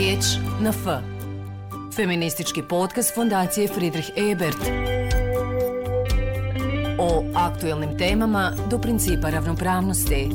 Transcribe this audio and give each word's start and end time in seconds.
Riječ 0.00 0.24
na 0.60 0.70
F. 0.70 0.86
Feministički 1.96 2.62
podcast 2.62 3.14
Fondacije 3.14 3.68
Friedrich 3.68 4.08
Ebert. 4.16 4.56
O 6.98 7.24
aktuelnim 7.34 7.98
temama 7.98 8.52
do 8.70 8.78
principa 8.78 9.30
ravnopravnosti. 9.30 10.28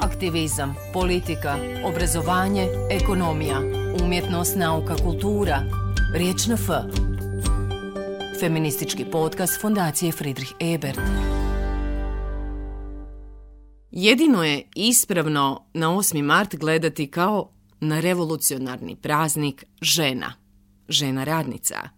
Aktivizam, 0.00 0.74
politika, 0.92 1.56
obrazovanje, 1.84 2.68
ekonomija, 2.90 3.60
umjetnost, 4.04 4.56
nauka, 4.56 4.96
kultura. 4.96 5.62
Riječ 6.14 6.46
na 6.46 6.54
F. 6.54 6.68
Feministički 8.40 9.04
podcast 9.04 9.60
Fondacije 9.60 10.12
Friedrich 10.12 10.52
Ebert. 10.60 11.00
Jedino 13.90 14.44
je 14.44 14.68
ispravno 14.74 15.66
na 15.74 15.88
8. 15.88 16.22
mart 16.22 16.56
gledati 16.56 17.10
kao 17.10 17.55
na 17.80 18.00
revolucionarni 18.00 18.96
praznik 18.96 19.64
žena, 19.80 20.32
žena 20.88 21.24
radnica. 21.24 21.88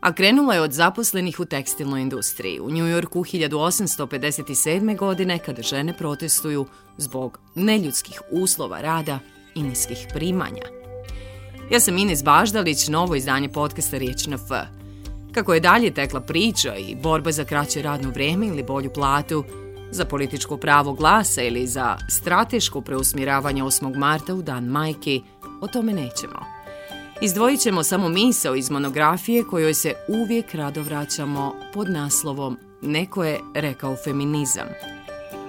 A 0.00 0.12
krenula 0.12 0.54
je 0.54 0.60
od 0.60 0.72
zaposlenih 0.72 1.40
u 1.40 1.44
tekstilnoj 1.44 2.02
industriji 2.02 2.60
u 2.60 2.70
Njujorku 2.70 3.24
1857. 3.24 4.96
godine 4.96 5.38
kada 5.38 5.62
žene 5.62 5.96
protestuju 5.96 6.66
zbog 6.96 7.38
neljudskih 7.54 8.22
uslova 8.30 8.80
rada 8.80 9.18
i 9.54 9.62
niskih 9.62 10.06
primanja. 10.14 10.64
Ja 11.70 11.80
sam 11.80 11.98
Ines 11.98 12.24
Baždalić, 12.24 12.88
novo 12.88 13.14
izdanje 13.14 13.48
podcasta 13.48 13.98
Riječ 13.98 14.26
na 14.26 14.36
F. 14.36 14.50
Kako 15.32 15.54
je 15.54 15.60
dalje 15.60 15.94
tekla 15.94 16.20
priča 16.20 16.76
i 16.76 16.94
borba 16.94 17.32
za 17.32 17.44
kraće 17.44 17.82
radno 17.82 18.10
vrijeme 18.10 18.46
ili 18.46 18.62
bolju 18.62 18.90
platu, 18.94 19.44
za 19.90 20.04
političko 20.04 20.56
pravo 20.56 20.92
glasa 20.92 21.42
ili 21.42 21.66
za 21.66 21.96
strateško 22.08 22.80
preusmjeravanje 22.80 23.62
8. 23.62 23.96
marta 23.96 24.34
u 24.34 24.42
dan 24.42 24.64
majke, 24.64 25.20
o 25.60 25.66
tome 25.66 25.92
nećemo. 25.92 26.60
Izdvojit 27.22 27.60
ćemo 27.60 27.82
samo 27.82 28.08
misao 28.08 28.54
iz 28.54 28.70
monografije 28.70 29.44
kojoj 29.44 29.74
se 29.74 29.94
uvijek 30.08 30.54
rado 30.54 30.82
vraćamo 30.82 31.54
pod 31.74 31.90
naslovom 31.90 32.58
Neko 32.82 33.24
je 33.24 33.40
rekao 33.54 33.96
feminizam. 34.04 34.66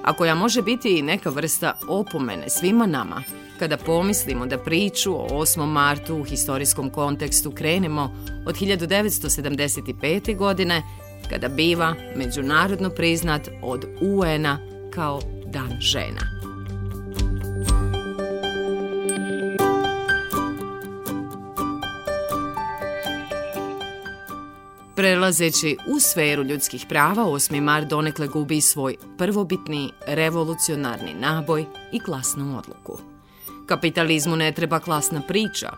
A 0.03 0.13
koja 0.13 0.35
može 0.35 0.61
biti 0.61 0.99
i 0.99 1.01
neka 1.01 1.29
vrsta 1.29 1.73
opomene 1.87 2.49
svima 2.49 2.85
nama, 2.85 3.23
kada 3.59 3.77
pomislimo 3.77 4.45
da 4.45 4.57
priču 4.57 5.13
o 5.15 5.27
8. 5.29 5.65
martu 5.65 6.15
u 6.15 6.23
historijskom 6.23 6.89
kontekstu 6.89 7.51
krenemo 7.51 8.15
od 8.45 8.55
1975. 8.55 10.37
godine 10.37 10.83
kada 11.31 11.47
biva 11.47 11.95
međunarodno 12.15 12.89
priznat 12.89 13.49
od 13.61 13.85
UN-a 14.01 14.57
kao 14.93 15.21
Dan 15.45 15.77
žena. 15.79 16.41
Prelazeći 24.95 25.77
u 25.87 25.99
sferu 25.99 26.43
ljudskih 26.43 26.85
prava, 26.89 27.23
8. 27.23 27.61
mar 27.61 27.85
donekle 27.85 28.27
gubi 28.27 28.61
svoj 28.61 28.95
prvobitni 29.17 29.91
revolucionarni 30.07 31.13
naboj 31.13 31.65
i 31.91 31.99
klasnu 31.99 32.57
odluku. 32.57 32.97
Kapitalizmu 33.65 34.35
ne 34.35 34.51
treba 34.51 34.79
klasna 34.79 35.21
priča, 35.27 35.69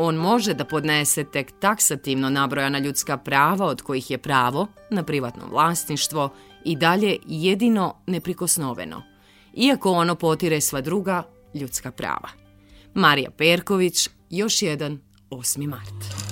on 0.00 0.14
može 0.14 0.54
da 0.54 0.64
podnese 0.64 1.24
tek 1.24 1.52
taksativno 1.60 2.30
nabrojana 2.30 2.78
ljudska 2.78 3.16
prava 3.16 3.66
od 3.66 3.82
kojih 3.82 4.10
je 4.10 4.18
pravo 4.18 4.66
na 4.90 5.02
privatno 5.02 5.42
vlasništvo 5.50 6.32
i 6.64 6.76
dalje 6.76 7.16
jedino 7.26 7.94
neprikosnoveno, 8.06 9.02
iako 9.54 9.92
ono 9.92 10.14
potire 10.14 10.60
sva 10.60 10.80
druga 10.80 11.22
ljudska 11.54 11.90
prava. 11.90 12.28
Marija 12.94 13.30
Perković, 13.30 14.08
još 14.30 14.62
jedan 14.62 15.00
8. 15.30 15.66
mart. 15.66 16.28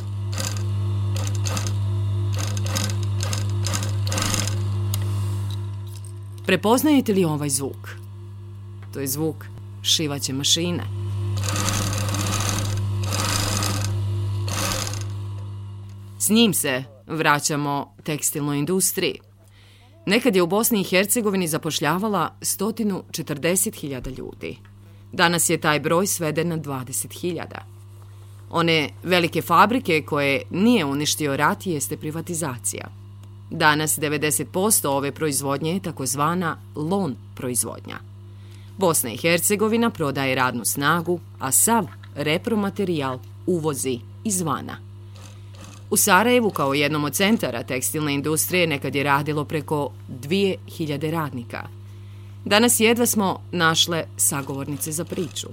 Prepoznajete 6.46 7.12
li 7.12 7.24
ovaj 7.24 7.48
zvuk? 7.48 7.88
To 8.92 9.00
je 9.00 9.06
zvuk 9.06 9.44
šivaće 9.82 10.32
mašine. 10.32 11.05
S 16.18 16.30
njim 16.30 16.54
se 16.54 16.84
vraćamo 17.06 17.94
tekstilnoj 18.02 18.58
industriji. 18.58 19.20
Nekad 20.06 20.36
je 20.36 20.42
u 20.42 20.46
Bosni 20.46 20.80
i 20.80 20.84
Hercegovini 20.84 21.48
zapošljavala 21.48 22.34
140.000 22.40 24.18
ljudi. 24.18 24.58
Danas 25.12 25.50
je 25.50 25.60
taj 25.60 25.80
broj 25.80 26.06
sveden 26.06 26.48
na 26.48 26.58
20.000. 26.58 27.44
One 28.50 28.90
velike 29.02 29.42
fabrike 29.42 30.02
koje 30.02 30.42
nije 30.50 30.84
uništio 30.84 31.36
rat 31.36 31.66
jeste 31.66 31.96
privatizacija. 31.96 32.88
Danas 33.50 33.98
90% 33.98 34.86
ove 34.88 35.12
proizvodnje 35.12 35.72
je 35.72 35.82
takozvana 35.82 36.58
lon 36.74 37.16
proizvodnja. 37.34 37.98
Bosna 38.78 39.10
i 39.10 39.16
Hercegovina 39.16 39.90
prodaje 39.90 40.34
radnu 40.34 40.64
snagu, 40.64 41.20
a 41.38 41.52
sav 41.52 41.86
repromaterijal 42.14 43.18
uvozi 43.46 43.98
izvana. 44.24 44.85
U 45.90 45.96
Sarajevu, 45.96 46.50
kao 46.50 46.74
jednom 46.74 47.04
od 47.04 47.14
centara 47.14 47.62
tekstilne 47.62 48.14
industrije, 48.14 48.66
nekad 48.66 48.94
je 48.94 49.02
radilo 49.02 49.44
preko 49.44 49.90
2000 50.08 51.10
radnika. 51.10 51.68
Danas 52.44 52.80
jedva 52.80 53.06
smo 53.06 53.40
našle 53.52 54.04
sagovornice 54.16 54.92
za 54.92 55.04
priču. 55.04 55.46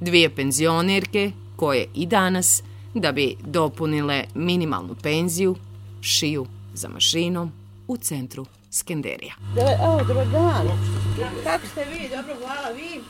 Dvije 0.00 0.30
penzionerke 0.34 1.32
koje 1.56 1.86
i 1.94 2.06
danas, 2.06 2.62
da 2.94 3.12
bi 3.12 3.36
dopunile 3.40 4.24
minimalnu 4.34 4.94
penziju, 5.02 5.56
šiju 6.00 6.46
za 6.74 6.88
mašinom 6.88 7.52
u 7.88 7.96
centru 7.96 8.46
Skenderija. 8.70 9.34
Evo, 9.56 10.04
dobar 10.08 10.26
dan. 10.26 10.68
Kako 11.44 11.66
ste 11.66 11.84
vi? 11.84 12.08
Dobro, 12.16 12.34
hvala 12.38 12.68
vi. 12.76 13.00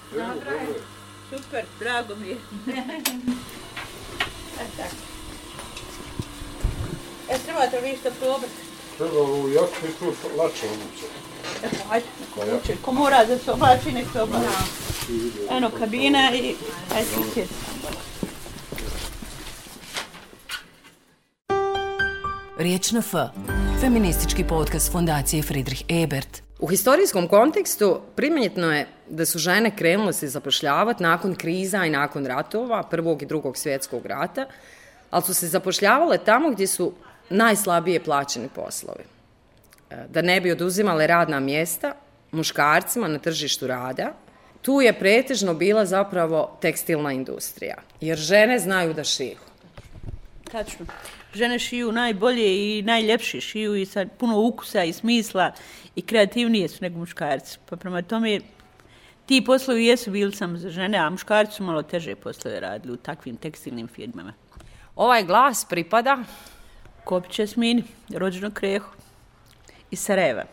Super, 1.30 1.64
drago 1.80 2.14
mi 2.16 2.28
je. 2.28 2.36
E, 4.60 4.64
tako. 4.76 5.15
E, 7.30 7.38
trebate 7.46 7.80
li 7.80 7.96
što 8.00 8.10
probati? 8.20 8.52
Treba 8.96 9.16
jaknu 9.54 9.88
i 9.88 9.92
tu 9.98 10.04
lače 10.38 10.66
obuće. 10.66 11.06
E, 11.64 11.68
pa, 11.70 11.94
ajde, 11.94 12.06
uče, 12.62 12.76
ko 12.82 12.92
mora 12.92 13.24
da 13.24 13.38
se 13.38 13.52
oblači, 13.52 13.92
nek 13.92 14.06
se 14.12 14.22
oblači. 14.22 14.46
Eno, 15.50 15.70
kabina 15.78 16.30
i 16.34 16.54
etiket. 16.96 17.48
Riječ 22.58 22.90
na 22.90 23.00
F. 23.00 23.14
Feministički 23.80 24.44
podcast 24.44 24.92
Fondacije 24.92 25.42
Friedrich 25.42 25.82
Ebert. 25.88 26.42
U 26.58 26.66
historijskom 26.66 27.28
kontekstu 27.28 28.00
primjetno 28.14 28.72
je 28.72 28.88
da 29.08 29.26
su 29.26 29.38
žene 29.38 29.76
krenule 29.76 30.12
se 30.12 30.28
zapošljavati 30.28 31.02
nakon 31.02 31.34
kriza 31.34 31.84
i 31.84 31.90
nakon 31.90 32.26
ratova, 32.26 32.82
prvog 32.82 33.22
i 33.22 33.26
drugog 33.26 33.56
svjetskog 33.56 34.06
rata, 34.06 34.46
ali 35.10 35.22
su 35.22 35.34
se 35.34 35.48
zapošljavale 35.48 36.18
tamo 36.18 36.50
gdje 36.50 36.66
su 36.66 36.92
najslabije 37.30 38.04
plaćeni 38.04 38.48
poslovi. 38.54 39.04
E, 39.90 40.04
da 40.08 40.22
ne 40.22 40.40
bi 40.40 40.52
oduzimale 40.52 41.06
radna 41.06 41.40
mjesta 41.40 41.94
muškarcima 42.32 43.08
na 43.08 43.18
tržištu 43.18 43.66
rada, 43.66 44.12
tu 44.62 44.80
je 44.80 44.92
pretežno 44.92 45.54
bila 45.54 45.84
zapravo 45.86 46.58
tekstilna 46.60 47.12
industrija, 47.12 47.76
jer 48.00 48.18
žene 48.18 48.58
znaju 48.58 48.94
da 48.94 49.04
šiju. 49.04 49.36
Tačno. 50.52 50.86
Žene 51.34 51.58
šiju 51.58 51.92
najbolje 51.92 52.78
i 52.78 52.82
najljepše 52.82 53.40
šiju 53.40 53.74
i 53.76 53.86
sa 53.86 54.06
puno 54.18 54.40
ukusa 54.40 54.84
i 54.84 54.92
smisla 54.92 55.52
i 55.94 56.02
kreativnije 56.02 56.68
su 56.68 56.78
nego 56.80 56.98
muškarci. 56.98 57.58
Pa 57.68 57.76
prema 57.76 58.02
tome, 58.02 58.40
ti 59.26 59.44
poslovi 59.44 59.86
jesu 59.86 60.10
bili 60.10 60.32
samo 60.32 60.56
za 60.56 60.70
žene, 60.70 60.98
a 60.98 61.10
muškarci 61.10 61.56
su 61.56 61.64
malo 61.64 61.82
teže 61.82 62.14
poslove 62.14 62.60
radili 62.60 62.94
u 62.94 62.96
takvim 62.96 63.36
tekstilnim 63.36 63.88
firmama. 63.88 64.32
Ovaj 64.96 65.24
glas 65.24 65.66
pripada 65.68 66.18
Kopić 67.06 67.38
Jasmini, 67.38 67.84
rođeno 68.08 68.50
Krehu 68.50 68.88
iz 69.90 70.00
Sarajeva. 70.00 70.44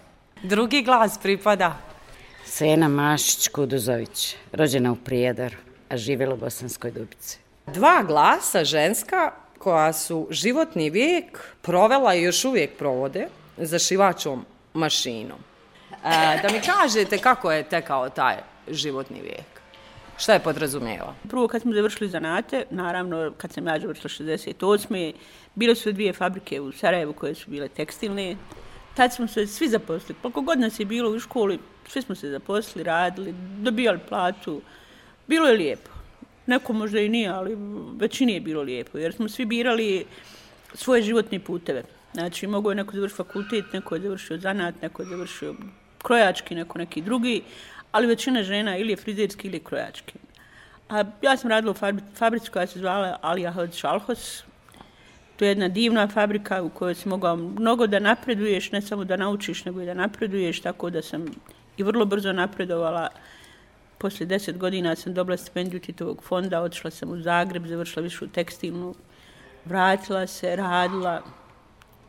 Drugi 0.43 0.81
glas 0.81 1.17
pripada 1.17 1.77
Sena 2.45 2.87
Mašić 2.87 3.47
Kuduzović, 3.47 4.35
rođena 4.51 4.91
u 4.91 4.95
Prijedaru, 4.95 5.55
a 5.89 5.97
živjela 5.97 6.33
u 6.33 6.37
Bosanskoj 6.37 6.91
Dubici. 6.91 7.37
Dva 7.67 8.03
glasa 8.03 8.63
ženska 8.63 9.31
koja 9.57 9.93
su 9.93 10.27
životni 10.29 10.89
vijek 10.89 11.39
provela 11.61 12.15
i 12.15 12.23
još 12.23 12.45
uvijek 12.45 12.77
provode 12.77 13.27
za 13.57 13.79
šivačom 13.79 14.45
mašinom. 14.73 15.39
E, 15.91 16.39
da 16.41 16.49
mi 16.51 16.61
kažete 16.61 17.17
kako 17.17 17.51
je 17.51 17.63
tekao 17.63 18.09
taj 18.09 18.35
životni 18.67 19.21
vijek? 19.21 19.52
Šta 20.17 20.33
je 20.33 20.39
podrazumijeva? 20.39 21.15
Prvo 21.29 21.47
kad 21.47 21.61
smo 21.61 21.73
završili 21.73 22.09
zanate, 22.09 22.65
naravno 22.69 23.33
kad 23.37 23.53
sam 23.53 23.67
ja 23.67 23.79
završila 23.79 24.09
68. 24.09 25.13
Bile 25.55 25.75
su 25.75 25.91
dvije 25.91 26.13
fabrike 26.13 26.61
u 26.61 26.71
Sarajevu 26.71 27.13
koje 27.13 27.35
su 27.35 27.49
bile 27.49 27.67
tekstilne. 27.67 28.35
Tad 28.93 29.13
smo 29.13 29.27
se 29.27 29.47
svi 29.47 29.67
zaposlili. 29.67 30.15
Pa 30.21 30.21
Koliko 30.21 30.41
god 30.41 30.59
nas 30.59 30.79
je 30.79 30.85
bilo 30.85 31.09
u 31.09 31.19
školi, 31.19 31.59
svi 31.87 32.01
smo 32.01 32.15
se 32.15 32.29
zaposlili, 32.29 32.83
radili, 32.83 33.33
dobijali 33.59 33.99
platu. 34.09 34.61
Bilo 35.27 35.47
je 35.47 35.57
lijepo. 35.57 35.89
Neko 36.45 36.73
možda 36.73 36.99
i 36.99 37.09
nije, 37.09 37.29
ali 37.29 37.57
većini 37.97 38.33
je 38.33 38.41
bilo 38.41 38.61
lijepo, 38.61 38.97
jer 38.97 39.13
smo 39.13 39.29
svi 39.29 39.45
birali 39.45 40.05
svoje 40.73 41.01
životne 41.01 41.39
puteve. 41.39 41.83
Znači, 42.13 42.47
mogo 42.47 42.71
je 42.71 42.75
neko 42.75 42.95
završiti 42.95 43.17
fakultet, 43.17 43.73
neko 43.73 43.95
je 43.95 44.01
završio 44.01 44.37
zanat, 44.37 44.81
neko 44.81 45.01
je 45.01 45.09
završio 45.09 45.55
krojački, 46.03 46.55
neko 46.55 46.77
neki 46.77 47.01
drugi, 47.01 47.41
ali 47.93 48.07
većina 48.07 48.43
žena 48.43 48.77
ili 48.77 48.89
je 48.89 48.97
frizerski 48.97 49.47
ili 49.47 49.57
je 49.57 49.63
krojački. 49.63 50.13
A 50.89 51.03
ja 51.21 51.37
sam 51.37 51.49
radila 51.49 51.71
u 51.71 51.93
fabrici 52.15 52.49
koja 52.51 52.67
se 52.67 52.79
zvala 52.79 53.19
Alija 53.21 53.51
Hod 53.51 53.73
Šalhos. 53.73 54.43
To 55.35 55.45
je 55.45 55.49
jedna 55.49 55.67
divna 55.67 56.07
fabrika 56.07 56.63
u 56.63 56.69
kojoj 56.69 56.95
si 56.95 57.09
mogao 57.09 57.35
mnogo 57.35 57.87
da 57.87 57.99
napreduješ, 57.99 58.71
ne 58.71 58.81
samo 58.81 59.03
da 59.03 59.17
naučiš, 59.17 59.65
nego 59.65 59.81
i 59.81 59.85
da 59.85 59.93
napreduješ, 59.93 60.61
tako 60.61 60.89
da 60.89 61.01
sam 61.01 61.25
i 61.77 61.83
vrlo 61.83 62.05
brzo 62.05 62.33
napredovala. 62.33 63.09
Poslije 63.97 64.27
deset 64.27 64.57
godina 64.57 64.95
sam 64.95 65.13
dobila 65.13 65.37
stipendiju 65.37 65.79
Titovog 65.79 66.23
fonda, 66.23 66.61
otišla 66.61 66.91
sam 66.91 67.11
u 67.11 67.21
Zagreb, 67.21 67.67
završila 67.67 68.03
višu 68.03 68.27
tekstilnu, 68.27 68.95
vratila 69.65 70.27
se, 70.27 70.55
radila 70.55 71.21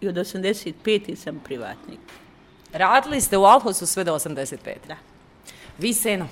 i 0.01 0.09
od 0.09 0.15
85. 0.15 1.17
sam 1.17 1.41
privatnik. 1.45 2.01
Radili 2.73 3.21
ste 3.21 3.37
u 3.37 3.45
Alhosu 3.45 3.87
sve 3.87 4.05
do 4.05 4.15
85. 4.15 4.57
Da. 4.89 5.14
Vi, 5.79 5.95
Seno? 5.95 6.27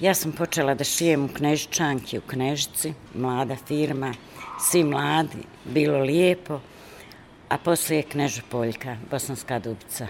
Ja 0.00 0.14
sam 0.14 0.32
počela 0.32 0.74
da 0.74 0.84
šijem 0.84 1.24
u 1.24 1.28
Knežičanki, 1.28 2.18
u 2.18 2.20
Knežici, 2.20 2.92
mlada 3.14 3.56
firma, 3.56 4.12
svi 4.60 4.84
mladi, 4.84 5.42
bilo 5.64 5.98
lijepo, 5.98 6.60
a 7.48 7.58
poslije 7.58 7.98
je 7.98 8.02
Knežopoljka, 8.02 8.96
Bosanska 9.10 9.58
Dubica. 9.58 10.06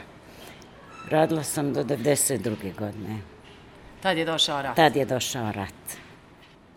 Radila 1.10 1.42
sam 1.42 1.72
do 1.72 1.84
92. 1.84 2.74
godine. 2.78 3.18
Tad 4.02 4.18
je 4.18 4.24
došao 4.24 4.62
rat. 4.62 4.76
Tad 4.76 4.96
je 4.96 5.04
došao 5.04 5.52
rat. 5.52 5.96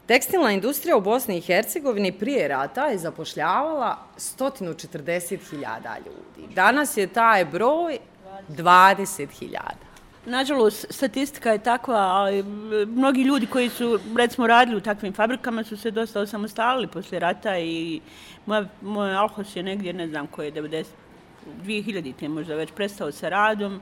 Tekstilna 0.06 0.52
industrija 0.52 0.98
u 0.98 1.02
Bosni 1.02 1.38
i 1.38 1.42
Hercegovini 1.42 2.12
prije 2.12 2.48
rata 2.48 2.86
je 2.86 2.98
zapošljavala 2.98 3.98
140.000 4.18 5.98
ljudi. 6.06 6.54
Danas 6.54 6.98
je 6.98 7.08
taj 7.08 7.46
broj 7.46 7.98
20.000. 8.50 9.93
Nažalost, 10.26 10.86
statistika 10.90 11.52
je 11.52 11.60
takva, 11.64 11.98
ali 11.98 12.44
mnogi 12.88 13.22
ljudi 13.22 13.46
koji 13.46 13.70
su, 13.70 14.00
recimo, 14.18 14.48
radili 14.48 14.78
u 14.78 14.82
takvim 14.82 15.14
fabrikama 15.14 15.64
su 15.64 15.78
se 15.78 15.92
dosta 15.92 16.20
osamostalili 16.20 16.88
poslije 16.88 17.20
rata 17.20 17.58
i 17.58 18.02
moj, 18.46 18.66
moj 18.82 19.16
Alhos 19.16 19.56
je 19.56 19.64
negdje, 19.64 19.94
ne 19.94 20.08
znam 20.08 20.28
koje, 20.28 20.52
90, 20.52 20.86
2000 21.64 22.14
te 22.20 22.28
možda 22.28 22.56
već 22.56 22.72
prestao 22.72 23.12
sa 23.12 23.30
radom, 23.30 23.82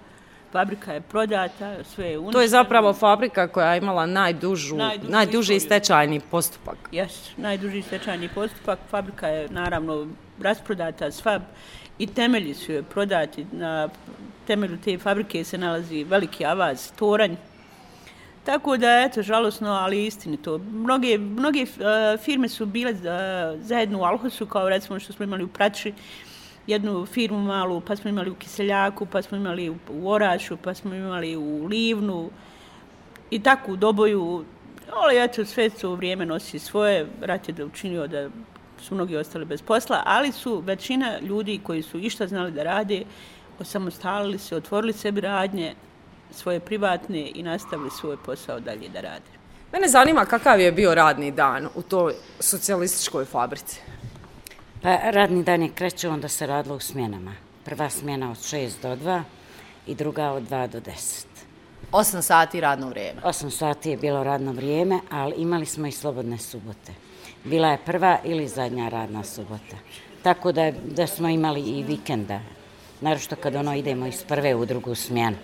fabrika 0.51 0.93
je 0.93 1.01
prodata, 1.01 1.83
sve 1.83 2.09
je 2.09 2.17
uništeno. 2.17 2.31
To 2.31 2.41
je 2.41 2.47
zapravo 2.47 2.93
fabrika 2.93 3.47
koja 3.47 3.73
je 3.73 3.77
imala 3.77 4.05
najdužu, 4.05 4.75
najduži, 4.75 5.11
najduži 5.11 5.59
stečajni 5.59 6.19
postupak. 6.31 6.77
Jes, 6.91 7.37
najduži 7.37 7.81
stečajni 7.81 8.29
postupak. 8.29 8.79
Fabrika 8.89 9.27
je 9.27 9.49
naravno 9.49 10.07
rasprodata 10.41 11.11
sva 11.11 11.39
i 12.01 12.07
temelji 12.07 12.53
su 12.53 12.71
joj 12.71 12.83
prodati. 12.83 13.45
Na 13.51 13.89
temelju 14.47 14.77
te 14.83 14.97
fabrike 14.97 15.43
se 15.43 15.57
nalazi 15.57 16.03
veliki 16.03 16.45
avaz, 16.45 16.91
toranj. 16.91 17.35
Tako 18.43 18.77
da, 18.77 19.01
eto, 19.05 19.21
žalosno, 19.21 19.69
ali 19.69 20.05
istinito. 20.05 20.57
Mnoge, 20.57 21.17
mnoge 21.17 21.61
e, 21.61 22.17
firme 22.17 22.49
su 22.49 22.65
bile 22.65 22.91
e, 22.91 22.95
zajedno 23.61 23.99
u 23.99 24.03
Alhosu, 24.03 24.45
kao 24.45 24.69
recimo 24.69 24.99
što 24.99 25.13
smo 25.13 25.25
imali 25.25 25.43
u 25.43 25.47
Prači, 25.47 25.93
jednu 26.67 27.05
firmu 27.05 27.39
malu, 27.39 27.81
pa 27.81 27.95
smo 27.95 28.09
imali 28.09 28.29
u 28.29 28.35
Kiseljaku, 28.35 29.05
pa 29.05 29.21
smo 29.21 29.37
imali 29.37 29.69
u 29.69 30.09
Orašu, 30.09 30.57
pa 30.57 30.73
smo 30.73 30.95
imali 30.95 31.35
u 31.35 31.65
Livnu 31.65 32.29
i 33.29 33.43
tako 33.43 33.71
u 33.71 33.75
Doboju. 33.75 34.45
Ali 34.93 35.23
eto, 35.23 35.45
sve 35.45 35.69
to 35.69 35.95
vrijeme 35.95 36.25
nosi 36.25 36.59
svoje, 36.59 37.07
rat 37.21 37.47
je 37.47 37.53
da 37.53 37.65
učinio 37.65 38.07
da 38.07 38.29
su 38.81 38.95
mnogi 38.95 39.17
ostali 39.17 39.45
bez 39.45 39.61
posla, 39.61 40.03
ali 40.05 40.31
su 40.31 40.59
većina 40.59 41.19
ljudi 41.19 41.59
koji 41.63 41.81
su 41.81 41.99
išta 41.99 42.27
znali 42.27 42.51
da 42.51 42.63
rade, 42.63 43.03
osamostalili 43.59 44.37
se, 44.37 44.55
otvorili 44.55 44.93
sebi 44.93 45.21
radnje, 45.21 45.75
svoje 46.31 46.59
privatne 46.59 47.31
i 47.35 47.43
nastavili 47.43 47.89
svoj 47.89 48.17
posao 48.25 48.59
dalje 48.59 48.89
da 48.89 49.01
rade. 49.01 49.31
Mene 49.71 49.87
zanima 49.87 50.25
kakav 50.25 50.59
je 50.59 50.71
bio 50.71 50.95
radni 50.95 51.31
dan 51.31 51.67
u 51.75 51.81
toj 51.81 52.13
socijalističkoj 52.39 53.25
fabrici. 53.25 53.81
Pa 54.81 54.97
radni 55.11 55.43
dan 55.43 55.61
je 55.61 55.69
kreće, 55.69 56.09
onda 56.09 56.27
se 56.27 56.47
radilo 56.47 56.75
u 56.75 56.79
smjenama. 56.79 57.31
Prva 57.65 57.89
smjena 57.89 58.31
od 58.31 58.37
6 58.37 58.71
do 58.81 58.95
2 58.95 59.21
i 59.87 59.95
druga 59.95 60.31
od 60.31 60.43
2 60.43 60.67
do 60.67 60.79
10. 60.79 61.25
8 61.91 62.21
sati 62.21 62.61
radno 62.61 62.89
vrijeme. 62.89 63.21
8 63.21 63.49
sati 63.49 63.89
je 63.89 63.97
bilo 63.97 64.23
radno 64.23 64.51
vrijeme, 64.51 64.99
ali 65.09 65.33
imali 65.37 65.65
smo 65.65 65.87
i 65.87 65.91
slobodne 65.91 66.37
subote. 66.37 66.93
Bila 67.43 67.67
je 67.67 67.77
prva 67.85 68.17
ili 68.23 68.47
zadnja 68.47 68.89
radna 68.89 69.23
subota. 69.23 69.77
Tako 70.23 70.51
da, 70.51 70.71
da 70.71 71.07
smo 71.07 71.29
imali 71.29 71.61
i 71.61 71.83
vikenda. 71.83 72.39
Naravno 73.01 73.35
kad 73.43 73.55
ono 73.55 73.75
idemo 73.75 74.07
iz 74.07 74.23
prve 74.23 74.55
u 74.55 74.65
drugu 74.65 74.95
smjenu. 74.95 75.37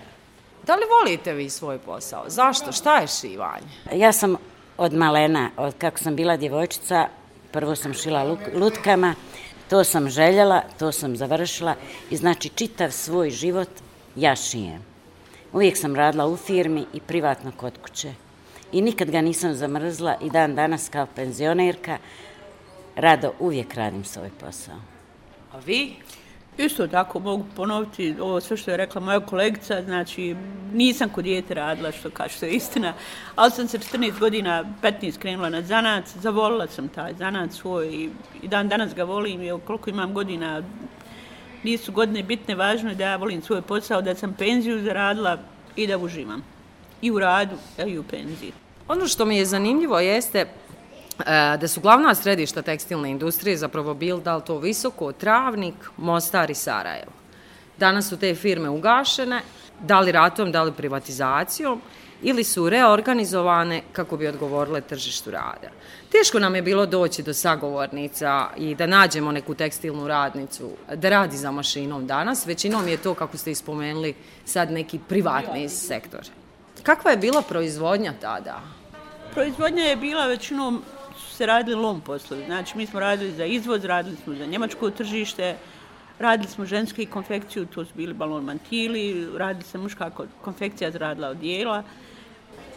Da 0.67 0.75
li 0.75 0.81
volite 0.99 1.33
vi 1.33 1.49
svoj 1.49 1.79
posao? 1.79 2.23
Zašto? 2.27 2.71
Šta 2.71 2.97
je 2.97 3.07
šivanje? 3.07 3.67
Ja 3.93 4.11
sam 4.11 4.35
od 4.77 4.93
malena, 4.93 5.49
od 5.57 5.73
kako 5.77 5.99
sam 5.99 6.15
bila 6.15 6.37
djevojčica, 6.37 7.07
prvo 7.51 7.75
sam 7.75 7.93
šila 7.93 8.37
lutkama, 8.55 9.15
to 9.69 9.83
sam 9.83 10.09
željela, 10.09 10.61
to 10.79 10.91
sam 10.91 11.17
završila 11.17 11.75
i 12.09 12.17
znači 12.17 12.49
čitav 12.49 12.91
svoj 12.91 13.29
život 13.29 13.69
ja 14.15 14.35
šijem. 14.35 14.85
Uvijek 15.53 15.77
sam 15.77 15.95
radila 15.95 16.27
u 16.27 16.37
firmi 16.37 16.85
i 16.93 16.99
privatno 16.99 17.51
kod 17.57 17.73
kuće. 17.83 18.13
I 18.71 18.81
nikad 18.81 19.11
ga 19.11 19.21
nisam 19.21 19.53
zamrzla 19.53 20.15
i 20.21 20.29
dan 20.29 20.55
danas 20.55 20.89
kao 20.89 21.05
penzionerka 21.15 21.97
rado 22.95 23.33
uvijek 23.39 23.73
radim 23.73 24.03
svoj 24.03 24.29
posao. 24.39 24.75
A 25.53 25.59
vi? 25.65 25.95
Isto 26.57 26.87
tako 26.87 27.19
mogu 27.19 27.45
ponoviti 27.55 28.15
ovo 28.19 28.41
sve 28.41 28.57
što 28.57 28.71
je 28.71 28.77
rekla 28.77 29.01
moja 29.01 29.19
kolegica, 29.19 29.83
znači 29.83 30.35
nisam 30.73 31.09
kod 31.09 31.23
dijete 31.23 31.53
radila 31.53 31.91
što 31.91 32.09
kaže 32.09 32.33
što 32.35 32.45
je 32.45 32.51
istina, 32.51 32.93
ali 33.35 33.51
sam 33.51 33.67
se 33.67 33.77
14 33.77 34.19
godina, 34.19 34.65
15 34.81 35.17
krenula 35.17 35.49
na 35.49 35.61
zanac, 35.61 36.15
zavolila 36.15 36.67
sam 36.67 36.87
taj 36.87 37.13
zanac 37.13 37.53
svoj 37.53 37.87
i, 37.87 38.09
i 38.43 38.47
dan 38.47 38.69
danas 38.69 38.95
ga 38.95 39.03
volim 39.03 39.41
i 39.41 39.51
koliko 39.65 39.89
imam 39.89 40.13
godina, 40.13 40.63
nisu 41.63 41.91
godine 41.91 42.23
bitne, 42.23 42.55
važno 42.55 42.89
je 42.89 42.95
da 42.95 43.03
ja 43.03 43.15
volim 43.15 43.41
svoj 43.41 43.61
posao, 43.61 44.01
da 44.01 44.15
sam 44.15 44.33
penziju 44.33 44.83
zaradila 44.83 45.37
i 45.75 45.87
da 45.87 45.97
uživam. 45.97 46.56
I 47.01 47.11
u 47.11 47.19
radu, 47.19 47.55
i 47.87 47.97
u 47.97 48.03
penziji. 48.03 48.51
Ono 48.87 49.07
što 49.07 49.25
mi 49.25 49.37
je 49.37 49.45
zanimljivo 49.45 49.99
jeste 49.99 50.39
e, 50.39 50.47
da 51.61 51.67
su 51.67 51.81
glavna 51.81 52.15
središta 52.15 52.61
tekstilne 52.61 53.09
industrije 53.09 53.57
zapravo 53.57 53.93
bil 53.93 54.19
da 54.19 54.35
li 54.35 54.43
to 54.45 54.59
visoko, 54.59 55.11
Travnik, 55.11 55.75
Mostar 55.97 56.49
i 56.51 56.55
Sarajevo. 56.55 57.11
Danas 57.77 58.09
su 58.09 58.17
te 58.17 58.35
firme 58.35 58.69
ugašene, 58.69 59.41
da 59.79 59.99
li 59.99 60.11
ratom, 60.11 60.51
da 60.51 60.63
li 60.63 60.71
privatizacijom, 60.71 61.81
ili 62.21 62.43
su 62.43 62.69
reorganizovane 62.69 63.81
kako 63.91 64.17
bi 64.17 64.27
odgovorile 64.27 64.81
tržištu 64.81 65.31
rada. 65.31 65.69
Teško 66.11 66.39
nam 66.39 66.55
je 66.55 66.61
bilo 66.61 66.85
doći 66.85 67.23
do 67.23 67.33
sagovornica 67.33 68.49
i 68.57 68.75
da 68.75 68.87
nađemo 68.87 69.31
neku 69.31 69.53
tekstilnu 69.53 70.07
radnicu 70.07 70.69
da 70.95 71.09
radi 71.09 71.37
za 71.37 71.51
mašinom 71.51 72.07
danas. 72.07 72.45
Većinom 72.45 72.87
je 72.87 72.97
to, 72.97 73.13
kako 73.13 73.37
ste 73.37 73.51
ispomenuli, 73.51 74.15
sad 74.45 74.71
neki 74.71 74.99
privatni 75.07 75.69
sektor. 75.69 76.21
Kakva 76.83 77.11
je 77.11 77.17
bila 77.17 77.41
proizvodnja 77.41 78.13
tada? 78.21 78.61
Proizvodnja 79.33 79.83
je 79.83 79.95
bila 79.95 80.27
većinom 80.27 80.83
se 81.37 81.45
radili 81.45 81.81
lom 81.81 82.01
poslovi. 82.01 82.45
Znači, 82.45 82.77
mi 82.77 82.85
smo 82.85 82.99
radili 82.99 83.31
za 83.31 83.45
izvoz, 83.45 83.85
radili 83.85 84.15
smo 84.23 84.35
za 84.35 84.45
njemačko 84.45 84.89
tržište, 84.89 85.55
radili 86.19 86.49
smo 86.49 86.65
ženske 86.65 87.05
konfekciju, 87.05 87.65
to 87.65 87.85
su 87.85 87.91
bili 87.95 88.13
balon 88.13 88.43
mantili, 88.43 89.29
radili 89.37 89.63
se 89.63 89.77
muška 89.77 90.11
konfekcija, 90.41 90.89
radila 90.89 91.29
od 91.29 91.37
dijela. 91.37 91.83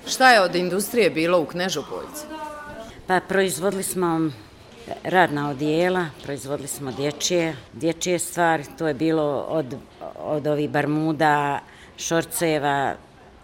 Šta 0.07 0.33
je 0.33 0.41
od 0.41 0.55
industrije 0.55 1.11
bilo 1.11 1.41
u 1.41 1.47
Knežopoljci? 1.47 2.25
Pa 3.07 3.21
proizvodili 3.21 3.83
smo 3.83 4.31
radna 5.05 5.51
odijela, 5.51 6.07
proizvodili 6.23 6.69
smo 6.69 6.93
dječje, 6.93 7.57
dječje 7.73 8.19
stvari, 8.19 8.65
to 8.79 8.89
je 8.89 8.95
bilo 8.95 9.47
od, 9.49 9.77
od 10.19 10.47
ovih 10.47 10.71
barmuda, 10.71 11.61
šorceva, 11.97 12.95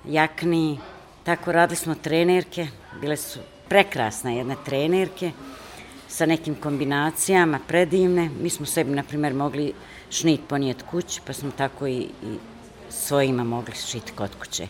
jakni, 0.08 0.78
tako 1.24 1.52
radili 1.52 1.76
smo 1.76 1.94
trenerke, 1.94 2.68
bile 3.00 3.16
su 3.16 3.38
prekrasne 3.68 4.36
jedne 4.36 4.56
trenerke 4.64 5.30
sa 6.08 6.26
nekim 6.26 6.54
kombinacijama, 6.54 7.58
predivne. 7.68 8.30
Mi 8.42 8.50
smo 8.50 8.66
sebi, 8.66 8.90
na 8.90 9.02
primjer, 9.02 9.34
mogli 9.34 9.72
šnit 10.10 10.40
ponijeti 10.48 10.84
kući, 10.90 11.20
pa 11.26 11.32
smo 11.32 11.50
tako 11.50 11.86
i, 11.86 11.98
i 11.98 12.36
svojima 12.90 13.44
mogli 13.44 13.74
šiti 13.74 14.12
kod 14.12 14.30
kuće. 14.40 14.66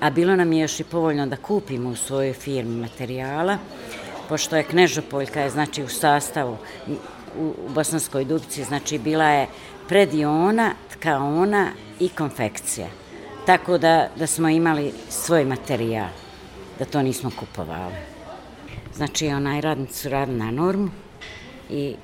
A 0.00 0.10
bilo 0.10 0.36
nam 0.36 0.52
je 0.52 0.60
još 0.60 0.80
i 0.80 0.84
povoljno 0.84 1.26
da 1.26 1.36
kupimo 1.36 1.90
u 1.90 1.96
svojoj 1.96 2.32
firmi 2.32 2.80
materijala, 2.80 3.58
pošto 4.28 4.56
je 4.56 4.62
Knežopoljka 4.62 5.40
je 5.40 5.50
znači 5.50 5.82
u 5.82 5.88
sastavu 5.88 6.56
u, 6.86 6.92
u 7.38 7.68
Bosanskoj 7.68 8.24
Dubici, 8.24 8.64
znači 8.64 8.98
bila 8.98 9.28
je 9.28 9.46
prediona, 9.88 10.72
tkaona 10.90 11.66
i 12.00 12.08
konfekcija. 12.08 12.86
Tako 13.48 13.78
da, 13.78 14.08
da 14.16 14.26
smo 14.26 14.48
imali 14.48 14.92
svoj 15.08 15.44
materijal, 15.44 16.08
da 16.78 16.84
to 16.84 17.02
nismo 17.02 17.30
kupovali. 17.38 17.94
Znači, 18.94 19.28
onaj 19.28 19.60
radnici 19.60 19.94
su 19.94 20.08
radili 20.08 20.38
na 20.38 20.50
normu 20.50 20.90
i 21.70 21.94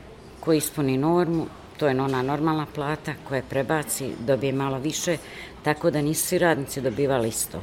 ko 0.40 0.52
ispuni 0.52 0.96
normu, 0.96 1.46
to 1.76 1.88
je 1.88 2.02
ona 2.02 2.22
normalna 2.22 2.66
plata 2.74 3.14
koja 3.28 3.42
prebaci, 3.42 4.12
dobije 4.26 4.52
malo 4.52 4.78
više, 4.78 5.16
tako 5.62 5.90
da 5.90 6.02
nisu 6.02 6.26
svi 6.26 6.38
radnici 6.38 6.80
dobivali 6.80 7.28
isto. 7.28 7.60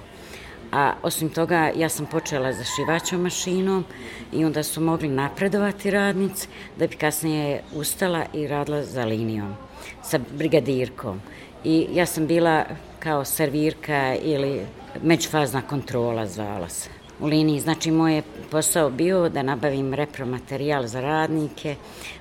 A 0.71 0.93
osim 1.03 1.29
toga, 1.29 1.71
ja 1.75 1.89
sam 1.89 2.05
počela 2.05 2.53
za 2.53 2.63
šivaćom 2.63 3.21
mašinom 3.21 3.85
i 4.31 4.45
onda 4.45 4.63
su 4.63 4.81
mogli 4.81 5.07
napredovati 5.07 5.91
radnici 5.91 6.47
da 6.77 6.87
bi 6.87 6.95
kasnije 6.95 7.63
ustala 7.73 8.25
i 8.33 8.47
radila 8.47 8.83
za 8.83 9.05
linijom, 9.05 9.55
sa 10.03 10.19
brigadirkom. 10.37 11.21
I 11.63 11.87
ja 11.91 12.05
sam 12.05 12.27
bila 12.27 12.65
kao 13.03 13.25
servirka 13.25 14.15
ili 14.21 14.61
međufazna 15.03 15.61
kontrola 15.61 16.25
zvala 16.27 16.69
se 16.69 16.89
u 17.21 17.27
liniji. 17.27 17.59
Znači, 17.59 17.91
moj 17.91 18.15
je 18.15 18.23
posao 18.51 18.89
bio 18.89 19.29
da 19.29 19.43
nabavim 19.43 19.93
repromaterijal 19.93 20.87
za 20.87 21.01
radnike, 21.01 21.75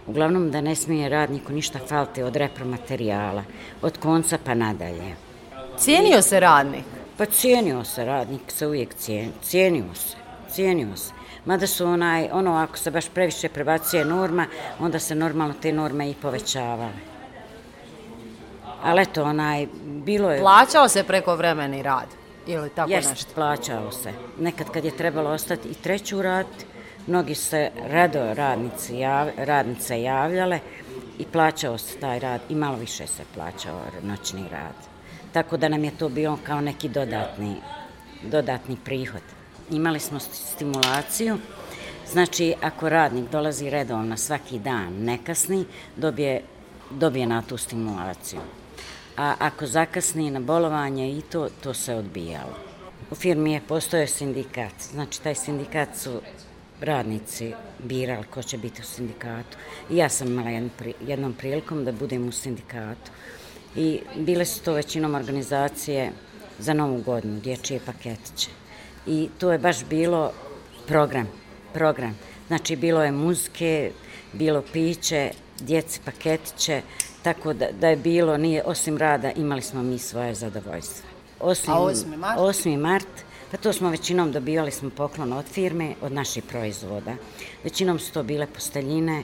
uglavnom 0.06 0.50
da 0.50 0.60
ne 0.60 0.74
smije 0.74 1.08
radniku 1.08 1.52
ništa 1.52 1.78
faliti 1.88 2.22
od 2.22 2.36
repromaterijala, 2.36 3.44
od 3.82 3.98
konca 3.98 4.38
pa 4.44 4.54
nadalje. 4.54 5.14
Cijenio 5.78 6.22
se 6.22 6.40
radnik? 6.40 6.84
Pa 7.16 7.26
cijenio 7.26 7.84
se 7.84 8.04
radnik, 8.04 8.40
se 8.48 8.66
uvijek 8.66 8.94
cijenio, 8.94 9.32
cijenio 9.42 9.94
se, 9.94 10.16
cijenio 10.50 10.96
se. 10.96 11.12
Mada 11.44 11.66
su 11.66 11.86
onaj, 11.86 12.28
ono, 12.32 12.54
ako 12.56 12.78
se 12.78 12.90
baš 12.90 13.08
previše 13.08 13.48
prebacije 13.48 14.04
norma, 14.04 14.46
onda 14.78 14.98
se 14.98 15.14
normalno 15.14 15.54
te 15.62 15.72
norme 15.72 16.10
i 16.10 16.14
povećavale. 16.14 17.09
Ali 18.82 19.02
eto, 19.02 19.24
onaj, 19.24 19.66
bilo 19.84 20.30
je... 20.30 20.40
Plaćao 20.40 20.88
se 20.88 21.04
preko 21.04 21.36
vremeni 21.36 21.82
rad? 21.82 22.06
Ili 22.46 22.70
tako 22.70 22.90
Jest, 22.90 23.10
nešto? 23.10 23.34
plaćao 23.34 23.92
se. 23.92 24.12
Nekad 24.38 24.70
kad 24.70 24.84
je 24.84 24.96
trebalo 24.96 25.30
ostati 25.30 25.68
i 25.68 25.74
treću 25.74 26.22
rad, 26.22 26.46
mnogi 27.06 27.34
se 27.34 27.70
rado 27.90 28.34
radnici 28.34 28.96
jav, 28.96 29.28
radnice 29.36 30.02
javljale 30.02 30.60
i 31.18 31.24
plaćao 31.24 31.78
se 31.78 31.98
taj 31.98 32.18
rad 32.18 32.40
i 32.48 32.54
malo 32.54 32.76
više 32.76 33.06
se 33.06 33.22
plaćao 33.34 33.80
noćni 34.02 34.44
rad. 34.50 34.74
Tako 35.32 35.56
da 35.56 35.68
nam 35.68 35.84
je 35.84 35.90
to 35.98 36.08
bio 36.08 36.38
kao 36.44 36.60
neki 36.60 36.88
dodatni, 36.88 37.56
dodatni 38.22 38.76
prihod. 38.84 39.22
Imali 39.70 40.00
smo 40.00 40.20
stimulaciju, 40.20 41.38
znači 42.12 42.54
ako 42.62 42.88
radnik 42.88 43.30
dolazi 43.30 43.70
redovno 43.70 44.16
svaki 44.16 44.58
dan, 44.58 44.92
nekasni, 44.92 45.64
dobije, 45.96 46.42
dobije 46.90 47.26
na 47.26 47.42
tu 47.42 47.56
stimulaciju 47.56 48.40
a 49.16 49.34
ako 49.38 49.66
zakasni 49.66 50.30
na 50.30 50.40
bolovanje 50.40 51.18
i 51.18 51.22
to, 51.22 51.48
to 51.62 51.74
se 51.74 51.94
odbijalo. 51.94 52.56
U 53.10 53.14
firmi 53.14 53.52
je 53.52 53.62
postoje 53.68 54.06
sindikat, 54.06 54.72
znači 54.92 55.22
taj 55.22 55.34
sindikat 55.34 55.88
su 55.96 56.20
radnici 56.80 57.52
birali 57.78 58.24
ko 58.30 58.42
će 58.42 58.58
biti 58.58 58.82
u 58.82 58.84
sindikatu. 58.84 59.56
I 59.90 59.96
ja 59.96 60.08
sam 60.08 60.28
imala 60.28 60.50
jednu, 60.50 60.70
jednom 61.06 61.32
prilikom 61.32 61.84
da 61.84 61.92
budem 61.92 62.28
u 62.28 62.32
sindikatu. 62.32 63.10
I 63.76 64.00
bile 64.16 64.44
su 64.44 64.62
to 64.62 64.72
većinom 64.72 65.14
organizacije 65.14 66.12
za 66.58 66.74
novu 66.74 67.02
godinu, 67.02 67.40
dječije 67.40 67.80
paketiće. 67.86 68.50
I 69.06 69.28
to 69.38 69.52
je 69.52 69.58
baš 69.58 69.84
bilo 69.84 70.32
program, 70.86 71.28
program. 71.72 72.18
Znači, 72.46 72.76
bilo 72.76 73.04
je 73.04 73.12
muzike, 73.12 73.92
bilo 74.32 74.62
piće, 74.72 75.30
djeci 75.60 76.00
paketiće, 76.04 76.82
tako 77.22 77.52
da, 77.52 77.66
da 77.80 77.88
je 77.88 77.96
bilo, 77.96 78.36
nije, 78.36 78.62
osim 78.64 78.98
rada, 78.98 79.32
imali 79.32 79.62
smo 79.62 79.82
mi 79.82 79.98
svoje 79.98 80.34
zadovoljstvo. 80.34 81.08
Osim, 81.40 81.72
A 81.72 81.76
8. 81.76 82.16
mart? 82.16 82.38
8. 82.38 82.76
mart, 82.76 83.08
pa 83.50 83.56
to 83.56 83.72
smo 83.72 83.90
većinom 83.90 84.32
dobivali 84.32 84.70
smo 84.70 84.90
poklon 84.90 85.32
od 85.32 85.44
firme, 85.44 85.94
od 86.02 86.12
naših 86.12 86.44
proizvoda. 86.44 87.14
Većinom 87.64 87.98
su 87.98 88.12
to 88.12 88.22
bile 88.22 88.46
posteljine, 88.46 89.22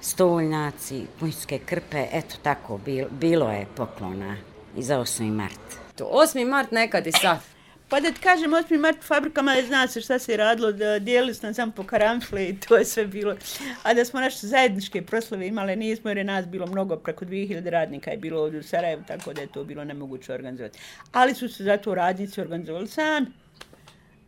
stoljnaci, 0.00 1.02
punjske 1.20 1.58
krpe, 1.58 2.06
eto 2.12 2.36
tako, 2.42 2.78
bilo, 2.84 3.08
bilo 3.10 3.50
je 3.50 3.66
poklona 3.76 4.36
i 4.76 4.82
za 4.82 4.98
8. 4.98 5.30
mart. 5.32 5.60
To 5.96 6.04
8. 6.04 6.48
mart 6.48 6.70
nekad 6.70 7.06
i 7.06 7.12
sad. 7.12 7.51
Pa 7.92 8.00
da 8.00 8.10
ti 8.10 8.20
kažem, 8.20 8.50
8. 8.50 8.78
mart 8.78 9.02
fabrikama 9.04 9.54
zna 9.66 9.86
se 9.86 10.00
šta 10.00 10.18
se 10.18 10.36
radilo, 10.36 10.72
da 10.72 10.98
dijelili 10.98 11.34
smo 11.34 11.52
samo 11.52 11.72
po 11.72 11.84
karamfle 11.84 12.48
i 12.48 12.60
to 12.60 12.76
je 12.76 12.84
sve 12.84 13.06
bilo. 13.06 13.36
A 13.82 13.94
da 13.94 14.04
smo 14.04 14.20
naše 14.20 14.46
zajedničke 14.46 15.02
proslave 15.02 15.46
imale, 15.46 15.76
nismo 15.76 16.10
jer 16.10 16.16
je 16.18 16.24
nas 16.24 16.46
bilo 16.46 16.66
mnogo, 16.66 16.96
preko 16.96 17.24
2000 17.24 17.70
radnika 17.70 18.10
je 18.10 18.16
bilo 18.16 18.42
ovdje 18.42 18.60
u 18.60 18.62
Sarajevu, 18.62 19.02
tako 19.08 19.32
da 19.32 19.40
je 19.40 19.46
to 19.46 19.64
bilo 19.64 19.84
nemoguće 19.84 20.32
organizovati. 20.32 20.78
Ali 21.12 21.34
su 21.34 21.48
se 21.48 21.64
zato 21.64 21.94
radnici 21.94 22.40
organizovali 22.40 22.88
sami. 22.88 23.26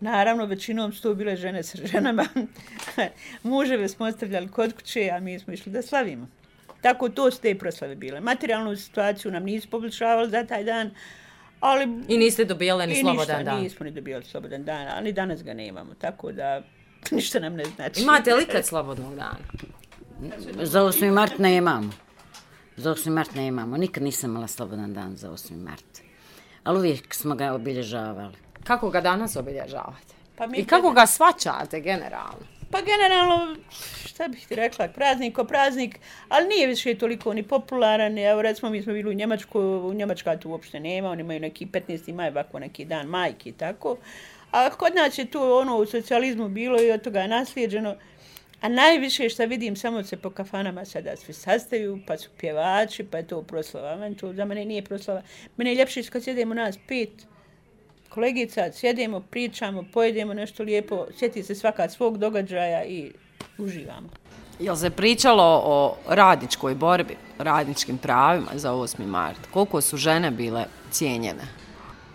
Naravno, 0.00 0.46
većinom 0.46 0.92
su 0.92 1.02
to 1.02 1.14
bile 1.14 1.36
žene 1.36 1.62
sa 1.62 1.78
ženama. 1.84 2.26
Muževe 3.42 3.88
smo 3.88 4.06
ostavljali 4.06 4.48
kod 4.48 4.72
kuće, 4.72 5.10
a 5.10 5.20
mi 5.20 5.38
smo 5.38 5.52
išli 5.52 5.72
da 5.72 5.82
slavimo. 5.82 6.28
Tako 6.80 7.08
to 7.08 7.30
su 7.30 7.40
te 7.40 7.58
proslave 7.58 7.94
bile. 7.94 8.20
Materijalnu 8.20 8.76
situaciju 8.76 9.32
nam 9.32 9.44
nisu 9.44 9.70
poboljšavali 9.70 10.30
za 10.30 10.44
taj 10.44 10.64
dan, 10.64 10.90
Ali, 11.66 12.04
I 12.08 12.18
niste 12.18 12.44
dobijali 12.44 12.86
ni 12.86 12.94
slobodan 12.94 13.44
dan? 13.44 13.58
I 13.58 13.62
nismo 13.62 13.84
ni 13.84 13.90
dobijali 13.90 14.24
slobodan 14.24 14.64
dan, 14.64 14.88
ali 14.88 15.12
danas 15.12 15.42
ga 15.42 15.54
nemamo, 15.54 15.94
tako 15.94 16.32
da 16.32 16.62
ništa 17.10 17.40
nam 17.40 17.54
ne 17.54 17.64
znači. 17.64 18.02
Imate 18.02 18.34
li 18.34 18.46
kad 18.46 18.66
slobodnog 18.66 19.14
dana? 19.14 19.38
Za 20.62 20.80
8. 20.80 21.10
mart 21.12 21.38
ne 21.38 21.56
imamo. 21.56 21.90
Za 22.76 22.90
8. 22.90 23.10
mart 23.10 23.34
ne 23.34 23.46
imamo. 23.46 23.76
Nikad 23.76 24.02
nisam 24.02 24.30
imala 24.30 24.46
slobodan 24.46 24.94
dan 24.94 25.16
za 25.16 25.30
8. 25.30 25.56
mart. 25.56 26.00
Ali 26.64 26.78
uvijek 26.78 27.14
smo 27.14 27.34
ga 27.34 27.52
obilježavali. 27.52 28.34
Kako 28.64 28.90
ga 28.90 29.00
danas 29.00 29.36
obilježavate? 29.36 30.14
Pa 30.36 30.46
mi 30.46 30.58
I 30.58 30.64
kako 30.64 30.90
ga 30.90 31.06
svačate 31.06 31.80
generalno? 31.80 32.46
Pa 32.70 32.78
generalno, 32.80 33.56
šta 34.06 34.28
bih 34.28 34.46
ti 34.46 34.54
rekla, 34.54 34.88
praznik 34.88 35.34
ko 35.34 35.44
praznik, 35.44 35.98
ali 36.28 36.48
nije 36.48 36.66
više 36.66 36.94
toliko 36.94 37.34
ni 37.34 37.42
popularan. 37.42 38.18
Evo, 38.18 38.42
recimo, 38.42 38.70
mi 38.70 38.82
smo 38.82 38.92
bili 38.92 39.10
u 39.10 39.12
Njemačku, 39.12 39.60
u 39.60 39.94
Njemačka 39.94 40.36
tu 40.36 40.50
uopšte 40.50 40.80
nema, 40.80 41.10
oni 41.10 41.20
imaju 41.20 41.40
neki 41.40 41.66
15. 41.66 42.14
maj, 42.14 42.28
ovako 42.28 42.58
neki 42.58 42.84
dan 42.84 43.06
majke 43.06 43.48
i 43.48 43.52
tako. 43.52 43.96
A 44.50 44.70
kod 44.70 44.94
nas 44.94 45.18
je 45.18 45.24
to 45.24 45.58
ono 45.58 45.76
u 45.76 45.86
socijalizmu 45.86 46.48
bilo 46.48 46.82
i 46.82 46.90
od 46.90 47.02
toga 47.02 47.20
je 47.20 47.28
naslijeđeno. 47.28 47.96
A 48.60 48.68
najviše 48.68 49.28
što 49.28 49.46
vidim, 49.46 49.76
samo 49.76 50.02
se 50.02 50.16
po 50.16 50.30
kafanama 50.30 50.84
sada 50.84 51.16
svi 51.16 51.32
sastaju, 51.32 51.98
pa 52.06 52.16
su 52.16 52.30
pjevači, 52.38 53.04
pa 53.04 53.18
je 53.18 53.26
to 53.26 53.42
proslava. 53.42 53.96
Meni 53.96 54.16
to 54.16 54.32
za 54.32 54.44
mene 54.44 54.64
nije 54.64 54.82
proslava. 54.82 55.22
Mene 55.56 55.70
je 55.70 55.74
ljepše 55.74 56.02
kad 56.02 56.24
sjedemo 56.24 56.54
nas 56.54 56.78
pet, 56.88 57.10
kolegica, 58.14 58.72
sjedemo, 58.72 59.20
pričamo, 59.20 59.84
pojedemo 59.92 60.34
nešto 60.34 60.62
lijepo, 60.62 61.06
sjeti 61.18 61.42
se 61.42 61.54
svaka 61.54 61.88
svog 61.88 62.18
događaja 62.18 62.84
i 62.84 63.12
uživamo. 63.58 64.08
Jel 64.60 64.76
se 64.76 64.90
pričalo 64.90 65.62
o 65.64 65.96
radničkoj 66.08 66.74
borbi, 66.74 67.16
radničkim 67.38 67.98
pravima 67.98 68.50
za 68.54 68.72
8. 68.72 69.06
mart? 69.06 69.38
Koliko 69.50 69.80
su 69.80 69.96
žene 69.96 70.30
bile 70.30 70.64
cijenjene? 70.90 71.42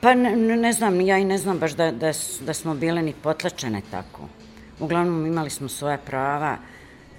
Pa 0.01 0.13
ne, 0.13 0.35
ne 0.35 0.73
znam, 0.73 1.01
ja 1.01 1.17
i 1.17 1.25
ne 1.25 1.37
znam 1.37 1.59
baš 1.59 1.71
da, 1.71 1.91
da, 1.91 2.11
da 2.41 2.53
smo 2.53 2.73
bile 2.73 3.01
ni 3.01 3.13
potlačene 3.23 3.81
tako. 3.91 4.29
Uglavnom 4.79 5.25
imali 5.25 5.49
smo 5.49 5.69
svoje 5.69 5.97
prava, 5.97 6.57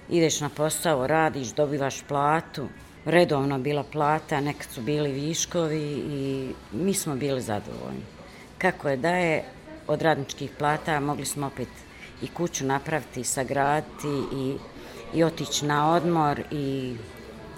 ideš 0.09 0.41
na 0.41 0.49
posao, 0.49 1.07
radiš, 1.07 1.49
dobivaš 1.49 2.03
platu, 2.09 2.69
redovno 3.05 3.59
bila 3.59 3.83
plata, 3.83 4.41
nekad 4.41 4.71
su 4.71 4.81
bili 4.81 5.13
viškovi 5.13 6.05
i 6.11 6.53
mi 6.73 6.95
smo 6.95 7.17
bili 7.17 7.41
zadovoljni 7.41 8.20
kako 8.61 8.89
je 8.89 8.97
da 8.97 9.11
je 9.11 9.45
od 9.87 10.03
radničkih 10.03 10.51
plata 10.59 11.01
mogli 11.01 11.27
smo 11.27 11.47
opet 11.47 11.69
i 12.23 12.29
kuću 12.29 12.65
napraviti, 12.65 13.25
sagraditi 13.25 14.09
i, 14.33 14.57
i 15.15 15.25
otići 15.25 15.67
na 15.67 15.93
odmor 15.93 16.43
i 16.51 16.97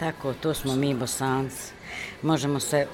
tako, 0.01 0.33
to 0.33 0.55
smo 0.55 0.77
mi 0.77 0.95
bosanci. 0.95 1.73
Možemo 2.23 2.61
se 2.61 2.87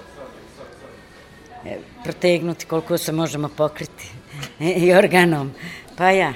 e, 1.65 1.79
protegnuti 2.05 2.67
koliko 2.67 2.99
se 2.99 3.13
možemo 3.13 3.49
pokriti 3.49 4.13
i 4.85 4.93
organom. 4.95 5.53
Pa 5.97 6.11
ja, 6.11 6.33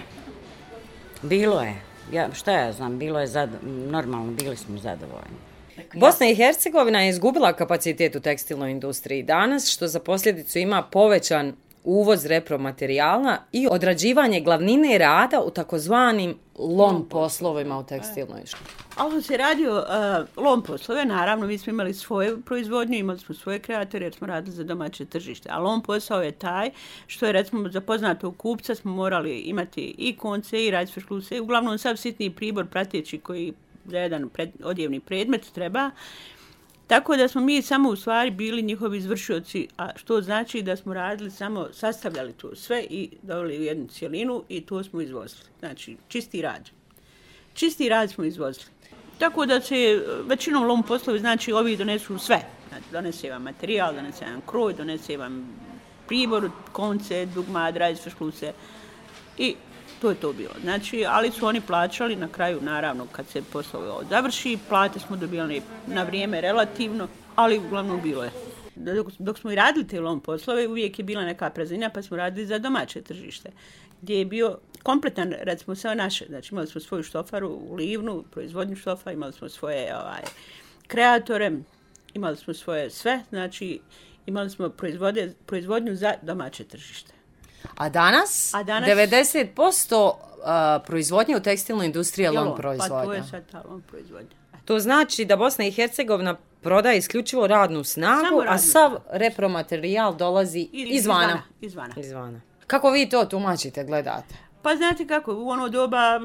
bilo 1.22 1.60
je, 1.60 1.74
ja, 2.12 2.34
šta 2.34 2.52
ja 2.52 2.72
znam, 2.72 2.98
bilo 2.98 3.20
je 3.20 3.26
zado, 3.26 3.56
normalno, 3.66 4.32
bili 4.32 4.56
smo 4.56 4.78
zadovoljni. 4.78 5.51
Bosna 5.94 6.28
i 6.28 6.34
Hercegovina 6.34 7.00
je 7.00 7.10
izgubila 7.10 7.52
kapacitet 7.52 8.16
u 8.16 8.20
tekstilnoj 8.20 8.70
industriji 8.70 9.22
danas, 9.22 9.70
što 9.70 9.88
za 9.88 10.00
posljedicu 10.00 10.58
ima 10.58 10.82
povećan 10.82 11.52
uvoz 11.84 12.26
repromaterijala 12.26 13.36
i 13.52 13.68
odrađivanje 13.70 14.40
glavnine 14.40 14.98
rada 14.98 15.40
u 15.40 15.50
takozvanim 15.50 16.38
lom 16.58 17.08
poslovima 17.08 17.78
u 17.78 17.84
tekstilnoj 17.84 18.40
školi. 18.46 18.70
Ali 18.96 19.22
se 19.22 19.36
radio 19.36 19.76
uh, 19.76 20.44
lom 20.44 20.62
poslove, 20.62 21.04
naravno, 21.04 21.46
mi 21.46 21.58
smo 21.58 21.70
imali 21.70 21.94
svoje 21.94 22.40
proizvodnje, 22.40 22.98
imali 22.98 23.18
smo 23.18 23.34
svoje 23.34 23.58
kreatore 23.58 24.06
jer 24.06 24.14
smo 24.14 24.26
radili 24.26 24.56
za 24.56 24.64
domaće 24.64 25.04
tržište. 25.04 25.48
A 25.52 25.58
lom 25.58 25.82
posao 25.82 26.22
je 26.22 26.32
taj 26.32 26.70
što 27.06 27.26
je, 27.26 27.32
recimo, 27.32 27.68
za 27.68 27.80
poznatog 27.80 28.36
kupca 28.36 28.74
smo 28.74 28.92
morali 28.92 29.38
imati 29.38 29.94
i 29.98 30.16
konce 30.16 30.64
i 30.64 30.70
raditi 30.70 31.00
škluse. 31.00 31.40
Uglavnom, 31.40 31.78
sav 31.78 31.96
sitni 31.96 32.30
pribor 32.30 32.66
prateći 32.66 33.18
koji 33.18 33.52
za 33.84 33.98
jedan 33.98 34.28
pred, 34.28 34.50
odjevni 34.64 35.00
predmet 35.00 35.52
treba. 35.54 35.90
Tako 36.86 37.16
da 37.16 37.28
smo 37.28 37.40
mi 37.40 37.62
samo 37.62 37.88
u 37.88 37.96
stvari 37.96 38.30
bili 38.30 38.62
njihovi 38.62 38.98
izvršioci, 38.98 39.68
a 39.78 39.90
što 39.96 40.20
znači 40.20 40.62
da 40.62 40.76
smo 40.76 40.94
radili 40.94 41.30
samo, 41.30 41.68
sastavljali 41.72 42.32
to 42.32 42.56
sve 42.56 42.86
i 42.90 43.10
doveli 43.22 43.58
u 43.58 43.62
jednu 43.62 43.86
cijelinu 43.86 44.44
i 44.48 44.60
to 44.60 44.84
smo 44.84 45.00
izvozili. 45.00 45.42
Znači, 45.58 45.96
čisti 46.08 46.42
rad. 46.42 46.70
Čisti 47.54 47.88
rad 47.88 48.10
smo 48.10 48.24
izvozili. 48.24 48.66
Tako 49.18 49.46
da 49.46 49.60
se 49.60 49.76
e, 49.76 50.00
većinom 50.26 50.64
lom 50.64 50.82
poslovi, 50.82 51.18
znači 51.18 51.52
ovi 51.52 51.76
donesu 51.76 52.18
sve. 52.18 52.40
Znači, 52.68 52.84
donese 52.92 53.30
vam 53.30 53.42
materijal, 53.42 53.94
donese 53.94 54.24
vam 54.24 54.40
kroj, 54.46 54.74
donese 54.74 55.16
vam 55.16 55.46
pribor, 56.08 56.50
konce, 56.72 57.26
dugma, 57.26 57.70
drajs, 57.70 58.08
škluse 58.08 58.52
i 59.38 59.54
to 60.02 60.10
je 60.10 60.16
to 60.16 60.32
bilo. 60.32 60.54
Znači, 60.62 61.04
ali 61.08 61.30
su 61.30 61.46
oni 61.46 61.60
plaćali 61.60 62.16
na 62.16 62.28
kraju, 62.28 62.60
naravno, 62.60 63.06
kad 63.12 63.26
se 63.26 63.42
posao 63.52 64.02
završi, 64.10 64.58
plate 64.68 64.98
smo 65.00 65.16
dobili 65.16 65.62
na 65.86 66.02
vrijeme 66.02 66.40
relativno, 66.40 67.08
ali 67.36 67.58
uglavnom 67.58 68.00
bilo 68.02 68.24
je. 68.24 68.30
Dok, 68.74 69.06
dok 69.18 69.38
smo 69.38 69.52
i 69.52 69.54
radili 69.54 69.86
te 69.86 70.00
lom 70.00 70.20
poslove, 70.20 70.68
uvijek 70.68 70.98
je 70.98 71.04
bila 71.04 71.22
neka 71.24 71.50
prezina, 71.50 71.90
pa 71.90 72.02
smo 72.02 72.16
radili 72.16 72.46
za 72.46 72.58
domaće 72.58 73.02
tržište, 73.02 73.50
gdje 74.00 74.18
je 74.18 74.24
bio 74.24 74.58
kompletan, 74.82 75.34
recimo, 75.40 75.74
sve 75.74 75.94
naše. 75.94 76.26
Znači, 76.26 76.54
imali 76.54 76.66
smo 76.66 76.80
svoju 76.80 77.02
štofaru 77.02 77.48
u 77.48 77.74
Livnu, 77.74 78.24
proizvodnju 78.30 78.76
štofa, 78.76 79.12
imali 79.12 79.32
smo 79.32 79.48
svoje 79.48 79.96
ovaj, 79.96 80.22
kreatore, 80.86 81.52
imali 82.14 82.36
smo 82.36 82.54
svoje 82.54 82.90
sve, 82.90 83.22
znači, 83.30 83.80
imali 84.26 84.50
smo 84.50 84.68
proizvode, 84.68 85.34
proizvodnju 85.46 85.96
za 85.96 86.14
domaće 86.22 86.64
tržište. 86.64 87.21
A 87.76 87.88
danas, 87.88 88.54
A 88.54 88.62
danas 88.62 88.90
90% 88.90 90.04
uh, 90.04 90.14
proizvodnje 90.86 91.36
u 91.36 91.40
tekstilnoj 91.40 91.86
industriji 91.86 92.24
je 92.24 92.30
lom 92.30 92.56
proizvodnja. 92.56 92.96
Pa 92.98 93.04
to 93.04 93.12
je 93.12 93.22
sad 93.30 93.42
ta 93.50 93.62
lom 93.68 93.82
proizvodnja. 93.82 94.36
To 94.64 94.78
znači 94.78 95.24
da 95.24 95.36
Bosna 95.36 95.64
i 95.64 95.70
Hercegovina 95.70 96.36
prodaje 96.60 96.98
isključivo 96.98 97.46
radnu 97.46 97.84
snagu, 97.84 98.26
Samo 98.28 98.40
a 98.40 98.44
radnu 98.44 98.58
sav. 98.58 98.92
Repromaterijal 99.10 100.16
dolazi 100.16 100.68
Ili 100.72 100.90
izvana. 100.90 101.42
Izvana. 101.60 101.94
izvana. 101.96 102.40
Kako 102.66 102.90
vi 102.90 103.08
to 103.08 103.24
tumačite, 103.24 103.84
gledate? 103.84 104.34
Pa 104.62 104.76
znate 104.76 105.06
kako, 105.06 105.34
u 105.34 105.48
ono 105.48 105.68
doba, 105.68 106.20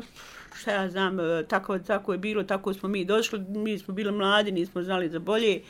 šta 0.56 0.72
ja 0.72 0.89
znam, 0.89 1.20
e, 1.20 1.44
tako, 1.48 1.80
tako 1.80 2.12
je 2.12 2.18
bilo, 2.18 2.44
tako 2.44 2.74
smo 2.74 2.89
mi 2.89 3.06
došli, 3.06 3.39
mi 3.39 3.80
smo 3.80 3.94
bili 3.94 4.12
mladi, 4.12 4.51
nismo 4.51 4.84
znali 4.84 5.10
za 5.10 5.20
bolje. 5.20 5.62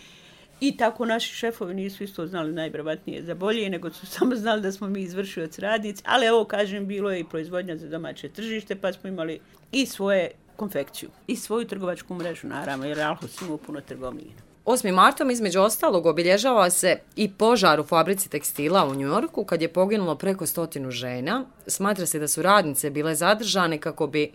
I 0.59 0.77
tako 0.77 1.05
naši 1.05 1.33
šefovi 1.33 1.73
nisu 1.73 2.03
isto 2.03 2.27
znali 2.27 2.53
najbravatnije 2.53 3.23
za 3.23 3.35
bolje, 3.35 3.69
nego 3.69 3.89
su 3.89 4.05
samo 4.17 4.35
znali 4.35 4.61
da 4.61 4.71
smo 4.71 4.87
mi 4.87 5.01
izvršioci 5.01 5.61
radnici. 5.61 6.03
Ali 6.05 6.25
evo, 6.25 6.45
kažem, 6.45 6.87
bilo 6.87 7.11
je 7.11 7.19
i 7.19 7.23
proizvodnja 7.23 7.77
za 7.77 7.87
domaće 7.87 8.29
tržište, 8.29 8.75
pa 8.75 8.93
smo 8.93 9.09
imali 9.09 9.39
i 9.71 9.85
svoje 9.85 10.31
konfekciju. 10.55 11.09
I 11.27 11.35
svoju 11.35 11.67
trgovačku 11.67 12.13
mrežu, 12.13 12.47
naravno, 12.47 12.85
jer 12.85 13.01
Alhos 13.01 13.41
imao 13.41 13.57
puno 13.57 13.81
trgovina. 13.81 14.47
8. 14.65 14.93
martom 14.93 15.29
između 15.31 15.61
ostalog 15.61 16.05
obilježava 16.05 16.69
se 16.69 16.97
i 17.15 17.31
požar 17.31 17.79
u 17.79 17.83
fabrici 17.83 18.29
tekstila 18.29 18.85
u 18.85 18.95
Njujorku 18.95 19.43
kad 19.43 19.61
je 19.61 19.73
poginulo 19.73 20.15
preko 20.15 20.45
stotinu 20.45 20.91
žena. 20.91 21.45
Smatra 21.67 22.05
se 22.05 22.19
da 22.19 22.27
su 22.27 22.41
radnice 22.41 22.89
bile 22.89 23.15
zadržane 23.15 23.77
kako 23.77 24.07
bi 24.07 24.31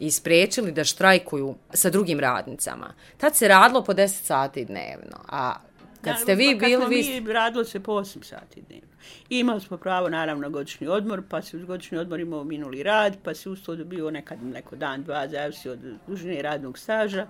ispriječili 0.00 0.72
da 0.72 0.84
štrajkuju 0.84 1.54
sa 1.72 1.90
drugim 1.90 2.20
radnicama. 2.20 2.94
Tad 3.16 3.36
se 3.36 3.48
radilo 3.48 3.84
po 3.84 3.92
10 3.92 4.08
sati 4.08 4.64
dnevno, 4.64 5.16
a 5.28 5.54
kad 6.00 6.18
ste 6.18 6.34
vi 6.34 6.54
Pa 6.54 6.60
Kad 6.60 6.68
bili... 6.68 6.76
smo 7.02 7.14
vi... 7.14 7.20
mi 7.20 7.32
radilo 7.32 7.64
se 7.64 7.80
po 7.80 7.92
8 7.92 8.24
sati 8.24 8.62
dnevno. 8.68 8.86
I 9.28 9.38
imali 9.38 9.60
smo 9.60 9.76
pravo 9.76 10.08
naravno 10.08 10.42
na 10.42 10.48
godišnji 10.48 10.86
odmor, 10.88 11.22
pa 11.28 11.42
se 11.42 11.56
uz 11.56 11.64
godišnji 11.64 11.98
odmor 11.98 12.20
imao 12.20 12.44
minuli 12.44 12.82
rad, 12.82 13.16
pa 13.22 13.34
se 13.34 13.50
uz 13.50 13.62
to 13.62 13.76
dobio 13.76 14.10
nekad 14.10 14.42
neko 14.42 14.76
dan, 14.76 15.02
dva, 15.02 15.28
zavisi 15.28 15.68
od 15.68 15.78
dužine 16.06 16.42
radnog 16.42 16.78
staža. 16.78 17.26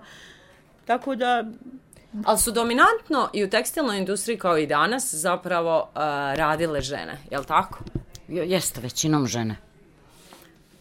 Tako 0.85 1.15
da, 1.15 1.43
Ali 2.25 2.39
su 2.39 2.51
dominantno 2.51 3.29
i 3.33 3.43
u 3.43 3.49
tekstilnoj 3.49 3.97
industriji 3.97 4.37
kao 4.37 4.57
i 4.57 4.67
danas 4.67 5.13
zapravo 5.13 5.79
uh, 5.79 5.95
radile 6.35 6.81
žene, 6.81 7.17
je 7.31 7.39
li 7.39 7.45
tako? 7.45 7.79
Jo- 8.27 8.43
Jeste, 8.43 8.81
većinom 8.81 9.27
žene. 9.27 9.55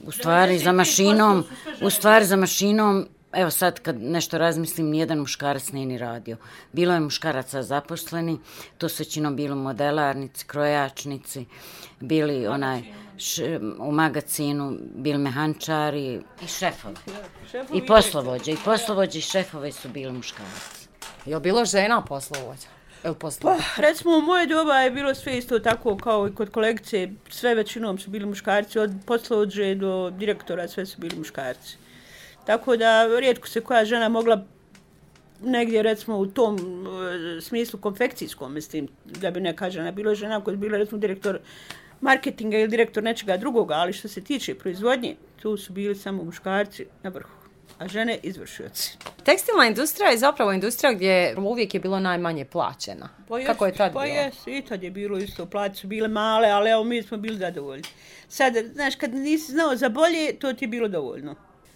U 0.06 0.12
stvari 0.12 0.58
za 0.58 0.72
mašinom, 0.72 1.44
u 1.82 1.90
stvari 1.90 2.24
za 2.24 2.36
mašinom, 2.36 3.08
evo 3.32 3.50
sad 3.50 3.80
kad 3.80 4.02
nešto 4.02 4.38
razmislim, 4.38 4.90
nijedan 4.90 5.18
muškarac 5.18 5.72
nije 5.72 5.86
ni 5.86 5.98
radio. 5.98 6.36
Bilo 6.72 6.94
je 6.94 7.00
muškaraca 7.00 7.62
zaposleni, 7.62 8.38
to 8.78 8.88
su 8.88 9.02
većinom 9.02 9.36
bilo 9.36 9.56
modelarnici, 9.56 10.46
krojačnici, 10.46 11.46
bili 12.00 12.46
onaj 12.46 12.82
š, 13.18 13.58
u 13.78 13.92
magazinu, 13.92 14.78
bili 14.94 15.18
mehančari 15.18 16.20
i 16.42 16.46
šefovi. 16.46 16.96
I 17.74 17.86
poslovođe, 17.86 18.52
i 18.52 18.56
poslovođe 18.64 19.18
i 19.18 19.22
šefovi 19.22 19.72
su 19.72 19.88
bili 19.88 20.12
muškarci. 20.12 20.88
Je 21.26 21.40
bilo 21.40 21.64
žena 21.64 22.04
poslovođa? 22.04 22.79
Evo 23.04 23.14
Pa, 23.42 23.56
recimo 23.76 24.18
u 24.18 24.20
moje 24.20 24.46
doba 24.46 24.74
je 24.74 24.90
bilo 24.90 25.14
sve 25.14 25.38
isto 25.38 25.58
tako 25.58 25.96
kao 25.96 26.28
i 26.28 26.34
kod 26.34 26.50
kolekcije. 26.50 27.12
sve 27.28 27.54
većinom 27.54 27.98
su 27.98 28.10
bili 28.10 28.26
muškarci, 28.26 28.78
od 28.78 28.90
poslovođe 29.06 29.74
do 29.74 30.10
direktora 30.10 30.68
sve 30.68 30.86
su 30.86 31.00
bili 31.00 31.16
muškarci. 31.16 31.76
Tako 32.46 32.76
da 32.76 33.18
rijetko 33.18 33.48
se 33.48 33.60
koja 33.60 33.84
žena 33.84 34.08
mogla 34.08 34.44
negdje 35.42 35.82
recimo 35.82 36.16
u 36.18 36.26
tom 36.26 36.56
e, 36.56 37.40
smislu 37.40 37.80
konfekcijskom, 37.80 38.54
mislim, 38.54 38.88
da 39.04 39.30
bi 39.30 39.40
neka 39.40 39.70
žena 39.70 39.92
bila 39.92 40.14
žena 40.14 40.40
koja 40.40 40.52
je 40.52 40.58
bila 40.58 40.78
recimo 40.78 40.98
direktor 40.98 41.38
marketinga 42.00 42.58
ili 42.58 42.68
direktor 42.68 43.02
nečega 43.02 43.36
drugoga, 43.36 43.74
ali 43.74 43.92
što 43.92 44.08
se 44.08 44.20
tiče 44.20 44.54
proizvodnje, 44.54 45.16
tu 45.42 45.56
su 45.56 45.72
bili 45.72 45.94
samo 45.94 46.24
muškarci 46.24 46.86
na 47.02 47.10
vrhu, 47.10 47.39
a 47.80 47.88
žene 47.88 48.18
izvršioci. 48.22 48.96
Tekstilna 49.24 49.66
industrija 49.66 50.10
je 50.10 50.18
zapravo 50.18 50.52
industrija 50.52 50.92
gdje 50.92 51.36
uvijek 51.38 51.74
je 51.74 51.80
bilo 51.80 52.00
najmanje 52.00 52.44
plaćena. 52.44 53.08
Kako 53.46 53.66
je 53.66 53.72
tad 53.72 53.92
pa 53.92 54.02
bilo? 54.02 54.14
jes, 54.14 54.34
i 54.46 54.62
tad 54.68 54.82
je 54.82 54.90
bilo 54.90 55.18
isto, 55.18 55.46
plate 55.46 55.74
su 55.74 55.86
bile 55.86 56.08
male, 56.08 56.48
ali 56.48 56.70
evo 56.70 56.84
mi 56.84 57.02
smo 57.02 57.16
bili 57.16 57.38
zadovoljni. 57.38 57.84
Sad, 58.28 58.54
znaš, 58.72 58.94
kad 58.94 59.14
nisi 59.14 59.52
znao 59.52 59.76
za 59.76 59.88
bolje, 59.88 60.38
to 60.38 60.52
ti 60.52 60.64
je 60.64 60.68
bilo 60.68 60.88
dovoljno. 60.88 61.34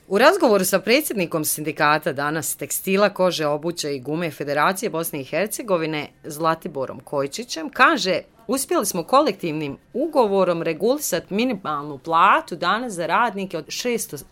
U 0.09 0.19
razgovoru 0.19 0.65
sa 0.65 0.79
predsjednikom 0.79 1.45
sindikata 1.45 2.13
danas 2.13 2.57
tekstila, 2.57 3.09
kože, 3.09 3.47
obuće 3.47 3.95
i 3.95 4.01
gume 4.01 4.31
Federacije 4.31 4.91
Bosne 4.91 5.21
i 5.21 5.25
Hercegovine 5.25 6.09
Zlatiborom 6.25 7.01
Kojčićem 7.01 7.71
kaže 7.71 8.21
uspjeli 8.47 8.87
smo 8.87 9.03
kolektivnim 9.03 9.77
ugovorom 9.93 10.63
regulisati 10.63 11.35
minimalnu 11.35 11.99
platu 11.99 12.57
danas 12.57 12.93
za 12.93 13.07
radnike 13.07 13.59
od 13.59 13.67
610 13.67 14.25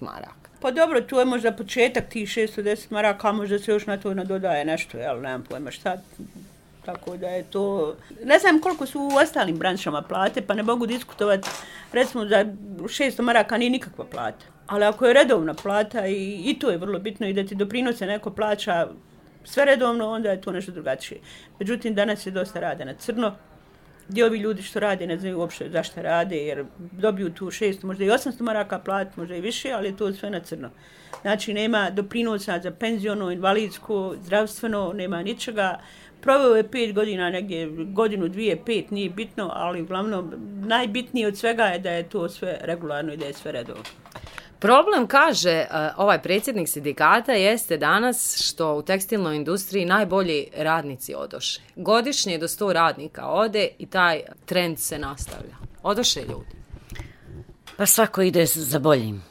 maraka. 0.00 0.43
Pa 0.64 0.70
dobro, 0.70 1.00
tu 1.00 1.16
je 1.16 1.24
možda 1.24 1.52
početak 1.52 2.04
tih 2.08 2.28
610 2.28 2.92
maraka, 2.92 3.28
a 3.28 3.32
možda 3.32 3.58
se 3.58 3.70
još 3.70 3.86
na 3.86 3.96
to 3.96 4.14
nadodaje 4.14 4.64
nešto, 4.64 4.98
jel, 4.98 5.20
nemam 5.20 5.42
pojma 5.42 5.70
šta. 5.70 5.96
Tako 6.84 7.16
da 7.16 7.28
je 7.28 7.42
to... 7.42 7.96
Ne 8.24 8.38
znam 8.38 8.60
koliko 8.60 8.86
su 8.86 9.00
u 9.00 9.16
ostalim 9.22 9.56
branšama 9.56 10.02
plate, 10.02 10.42
pa 10.42 10.54
ne 10.54 10.62
mogu 10.62 10.86
diskutovati. 10.86 11.48
Recimo, 11.92 12.24
za 12.26 12.44
600 12.78 13.22
maraka 13.22 13.58
nije 13.58 13.70
nikakva 13.70 14.04
plata. 14.04 14.44
Ali 14.66 14.84
ako 14.84 15.06
je 15.06 15.14
redovna 15.14 15.54
plata 15.54 16.06
i, 16.06 16.42
i 16.44 16.58
to 16.58 16.70
je 16.70 16.78
vrlo 16.78 16.98
bitno 16.98 17.26
i 17.26 17.32
da 17.32 17.44
ti 17.44 17.54
doprinose 17.54 18.06
neko 18.06 18.30
plaća 18.30 18.88
sve 19.44 19.64
redovno, 19.64 20.08
onda 20.08 20.30
je 20.30 20.40
to 20.40 20.52
nešto 20.52 20.72
drugačije. 20.72 21.20
Međutim, 21.58 21.94
danas 21.94 22.26
je 22.26 22.30
dosta 22.30 22.60
rade 22.60 22.84
na 22.84 22.94
crno, 22.94 23.34
gdje 24.08 24.24
ovi 24.24 24.38
ljudi 24.38 24.62
što 24.62 24.80
rade 24.80 25.06
ne 25.06 25.18
znaju 25.18 25.38
uopšte 25.38 25.70
zašto 25.70 26.02
rade, 26.02 26.36
jer 26.36 26.64
dobiju 26.78 27.30
tu 27.30 27.46
600, 27.46 27.84
možda 27.84 28.04
i 28.04 28.08
800 28.08 28.42
maraka 28.42 28.78
plat, 28.78 29.16
možda 29.16 29.36
i 29.36 29.40
više, 29.40 29.72
ali 29.72 29.88
je 29.88 29.96
to 29.96 30.12
sve 30.12 30.30
na 30.30 30.40
crno. 30.40 30.70
Znači, 31.22 31.54
nema 31.54 31.90
doprinosa 31.90 32.60
za 32.62 32.70
penziono, 32.70 33.30
invalidsko, 33.30 34.14
zdravstveno, 34.22 34.92
nema 34.92 35.22
ničega. 35.22 35.80
Proveo 36.20 36.56
je 36.56 36.70
pet 36.70 36.94
godina, 36.94 37.30
negdje 37.30 37.68
godinu, 37.68 38.28
dvije, 38.28 38.64
pet, 38.66 38.90
nije 38.90 39.10
bitno, 39.10 39.50
ali 39.54 39.82
uglavnom 39.82 40.34
najbitnije 40.66 41.26
od 41.26 41.36
svega 41.36 41.64
je 41.64 41.78
da 41.78 41.90
je 41.90 42.08
to 42.08 42.28
sve 42.28 42.58
regularno 42.60 43.12
i 43.12 43.16
da 43.16 43.26
je 43.26 43.32
sve 43.32 43.52
redovno. 43.52 43.82
Problem, 44.64 45.06
kaže 45.06 45.50
e, 45.50 45.68
ovaj 45.96 46.22
predsjednik 46.22 46.68
sindikata, 46.68 47.32
jeste 47.32 47.76
danas 47.76 48.36
što 48.42 48.74
u 48.74 48.82
tekstilnoj 48.82 49.36
industriji 49.36 49.84
najbolji 49.84 50.46
radnici 50.56 51.14
odoše. 51.14 51.60
Godišnje 51.76 52.38
do 52.38 52.48
100 52.48 52.72
radnika 52.72 53.26
ode 53.26 53.68
i 53.78 53.86
taj 53.86 54.22
trend 54.44 54.78
se 54.78 54.98
nastavlja. 54.98 55.56
Odoše 55.82 56.20
ljudi. 56.20 56.56
Pa 57.76 57.86
svako 57.86 58.22
ide 58.22 58.46
za 58.46 58.78
boljim. 58.78 59.22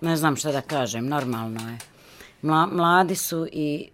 Ne 0.00 0.16
znam 0.16 0.36
šta 0.36 0.52
da 0.52 0.60
kažem, 0.60 1.08
normalno 1.08 1.70
je. 1.70 1.78
Mla, 2.42 2.66
mladi 2.66 3.14
su 3.14 3.46
i, 3.52 3.88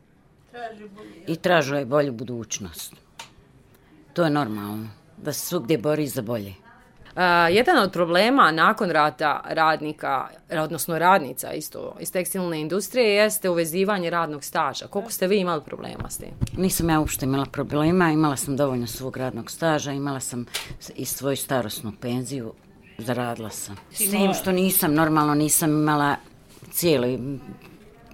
i 1.26 1.36
tražu 1.36 1.74
je 1.74 1.84
bolju 1.84 2.12
budućnost. 2.12 2.94
To 4.12 4.24
je 4.24 4.30
normalno, 4.30 4.88
da 5.16 5.32
se 5.32 5.46
svugdje 5.46 5.78
bori 5.78 6.06
za 6.06 6.22
bolje. 6.22 6.61
Uh, 7.16 7.20
jedan 7.50 7.78
od 7.78 7.92
problema 7.92 8.50
nakon 8.50 8.90
rata 8.90 9.40
radnika, 9.48 10.28
odnosno 10.50 10.98
radnica 10.98 11.52
isto 11.52 11.96
iz 12.00 12.12
tekstilne 12.12 12.60
industrije, 12.60 13.14
jeste 13.14 13.50
uvezivanje 13.50 14.10
radnog 14.10 14.44
staža. 14.44 14.86
Koliko 14.86 15.10
ste 15.12 15.26
vi 15.26 15.38
imali 15.38 15.62
problema 15.64 16.10
s 16.10 16.18
tim? 16.18 16.30
Nisam 16.56 16.90
ja 16.90 17.00
uopšte 17.00 17.26
imala 17.26 17.44
problema, 17.44 18.10
imala 18.10 18.36
sam 18.36 18.56
dovoljno 18.56 18.86
svog 18.86 19.16
radnog 19.16 19.50
staža, 19.50 19.92
imala 19.92 20.20
sam 20.20 20.46
i 20.94 21.04
svoju 21.04 21.36
starosnu 21.36 21.92
penziju, 22.00 22.52
zaradila 22.98 23.50
sam. 23.50 23.76
S 23.90 23.98
tim 24.10 24.34
što 24.34 24.52
nisam, 24.52 24.94
normalno 24.94 25.34
nisam 25.34 25.70
imala 25.70 26.16
cijeli, 26.70 27.38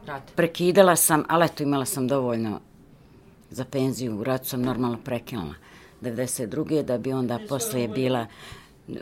Rat. 0.06 0.22
prekidala 0.36 0.96
sam, 0.96 1.24
ali 1.28 1.44
eto 1.44 1.62
imala 1.62 1.84
sam 1.84 2.08
dovoljno 2.08 2.60
za 3.50 3.64
penziju. 3.64 4.18
U 4.18 4.24
ratu 4.24 4.48
sam 4.48 4.62
normalno 4.62 4.98
prekinula 5.04 5.54
92. 6.02 6.82
da 6.82 6.98
bi 6.98 7.12
onda 7.12 7.38
poslije 7.48 7.88
bila 7.88 8.26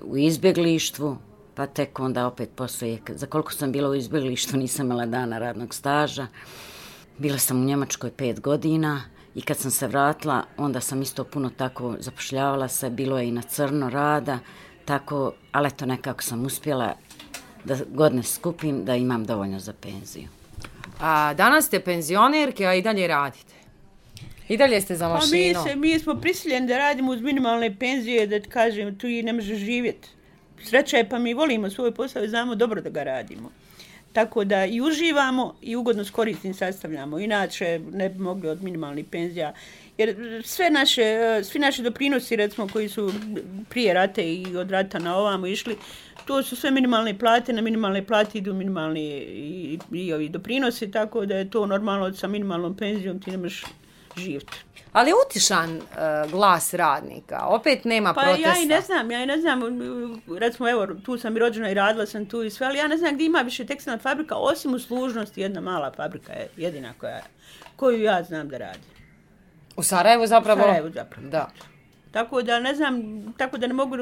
u 0.03 0.17
izbjeglištvu, 0.17 1.17
pa 1.55 1.67
tek 1.67 2.01
onda 2.01 2.27
opet 2.27 2.51
poslije, 2.57 2.99
za 3.09 3.27
koliko 3.27 3.53
sam 3.53 3.73
bila 3.73 3.89
u 3.89 3.95
izbjeglištvu 3.95 4.59
nisam 4.59 4.87
imala 4.87 5.07
dana 5.07 5.39
radnog 5.39 5.75
staža. 5.75 6.27
Bila 7.19 7.39
sam 7.39 7.61
u 7.61 7.65
Njemačkoj 7.65 8.11
pet 8.11 8.41
godina 8.41 9.03
i 9.35 9.43
kad 9.43 9.57
sam 9.57 9.71
se 9.71 9.87
vratila, 9.87 10.43
onda 10.57 10.81
sam 10.81 11.03
isto 11.03 11.25
puno 11.25 11.51
tako 11.57 11.97
zapošljavala 11.99 12.69
se, 12.69 12.91
bilo 12.91 13.19
je 13.19 13.29
i 13.29 13.33
na 13.33 13.43
crno 13.43 13.91
rada, 13.91 14.39
tako, 14.85 15.33
ali 15.53 15.71
to 15.71 15.87
nekako 15.87 16.23
sam 16.23 16.45
uspjela 16.45 16.95
da 17.65 17.77
godine 17.89 18.23
skupim, 18.23 18.85
da 18.85 18.95
imam 18.95 19.25
dovoljno 19.25 19.59
za 19.61 19.73
penziju. 19.73 20.29
A 21.01 21.35
danas 21.35 21.67
ste 21.67 21.81
penzionerke, 21.81 22.67
a 22.67 22.75
i 22.75 22.83
dalje 22.83 23.07
radite. 23.07 23.55
I 24.49 24.57
dalje 24.57 24.81
ste 24.81 24.97
za 24.97 25.09
Pa 25.09 25.15
mi, 25.15 25.49
mašinu. 25.49 25.65
se, 25.67 25.77
mi 25.77 25.99
smo 25.99 26.15
prisiljeni 26.15 26.67
da 26.67 26.79
radimo 26.79 27.13
uz 27.13 27.21
minimalne 27.21 27.77
penzije, 27.79 28.27
da 28.27 28.41
ti 28.41 28.49
kažem, 28.49 28.99
tu 28.99 29.07
i 29.07 29.23
ne 29.23 29.33
može 29.33 29.55
živjeti. 29.55 30.09
Sreća 30.65 30.97
je 30.97 31.09
pa 31.09 31.19
mi 31.19 31.35
volimo 31.35 31.71
svoj 31.71 31.95
posao 31.95 32.25
i 32.25 32.29
znamo 32.29 32.55
dobro 32.55 32.81
da 32.81 32.91
ga 32.91 33.03
radimo. 33.03 33.51
Tako 34.13 34.45
da 34.45 34.65
i 34.65 34.81
uživamo 34.81 35.55
i 35.63 35.77
ugodno 35.77 36.05
s 36.05 36.11
koristim 36.11 36.55
sastavljamo. 36.55 37.19
Inače 37.19 37.81
ne 37.93 38.09
bi 38.09 38.19
mogli 38.19 38.49
od 38.49 38.63
minimalnih 38.63 39.05
penzija. 39.11 39.53
Jer 39.99 40.17
sve 40.45 40.71
naše, 40.71 41.05
svi 41.45 41.59
naši 41.59 41.83
doprinosi, 41.83 42.37
recimo, 42.37 42.69
koji 42.69 42.89
su 42.89 43.13
prije 43.69 43.95
rate 43.95 44.33
i 44.33 44.57
od 44.57 44.71
rata 44.71 44.99
na 44.99 45.17
ovamo 45.17 45.47
išli, 45.47 45.77
to 46.27 46.43
su 46.43 46.57
sve 46.57 46.71
minimalne 46.71 47.19
plate, 47.19 47.53
na 47.53 47.63
minimalne 47.63 48.07
plate 48.07 48.39
idu 48.39 48.55
minimalni 48.55 49.05
i, 49.19 49.79
i 49.93 50.13
ovi 50.13 50.29
doprinosi, 50.29 50.91
tako 50.91 51.27
da 51.27 51.37
je 51.37 51.51
to 51.51 51.67
normalno 51.67 52.13
sa 52.13 52.29
minimalnom 52.29 52.77
penzijom 52.77 53.21
ti 53.21 53.31
ne 53.31 53.37
živjeti. 54.17 54.53
Ali 54.93 55.13
utišan 55.27 55.77
uh, 55.77 56.31
glas 56.31 56.75
radnika, 56.75 57.47
opet 57.47 57.85
nema 57.85 58.15
Pa 58.15 58.21
protesta. 58.21 58.49
ja 58.49 58.63
i 58.63 58.67
ne 58.67 58.81
znam, 58.81 59.11
ja 59.11 59.23
i 59.23 59.27
ne 59.27 59.41
znam, 59.41 59.61
recimo 60.39 60.71
evo, 60.71 60.87
tu 61.05 61.19
sam 61.19 61.37
i 61.37 61.41
rođena 61.41 61.71
i 61.71 61.75
radila 61.75 62.07
sam 62.07 62.27
tu 62.27 62.43
i 62.43 62.51
sve, 62.51 62.67
ali 62.67 62.79
ja 62.79 62.89
ne 62.89 62.97
znam 62.97 63.15
gdje 63.15 63.27
ima 63.27 63.39
više 63.39 63.67
tekstilna 63.67 63.99
fabrika, 63.99 64.35
osim 64.35 64.75
u 64.75 64.79
služnosti, 64.79 65.41
jedna 65.41 65.61
mala 65.61 65.93
fabrika 65.97 66.33
je 66.33 66.49
jedina 66.57 66.93
koja, 66.99 67.23
koju 67.77 68.03
ja 68.03 68.23
znam 68.23 68.49
da 68.49 68.59
radi. 68.59 68.79
U 69.77 69.83
Sarajevu 69.83 70.27
zapravo? 70.27 70.61
U 70.61 70.65
Sarajevu 70.65 70.91
zapravo. 70.91 71.29
Da. 71.29 71.51
Tako 72.11 72.43
da 72.43 72.61
ne 72.61 72.75
znam, 72.75 73.03
tako 73.37 73.59
da 73.59 73.67
ne 73.67 73.75
mogu 73.75 73.97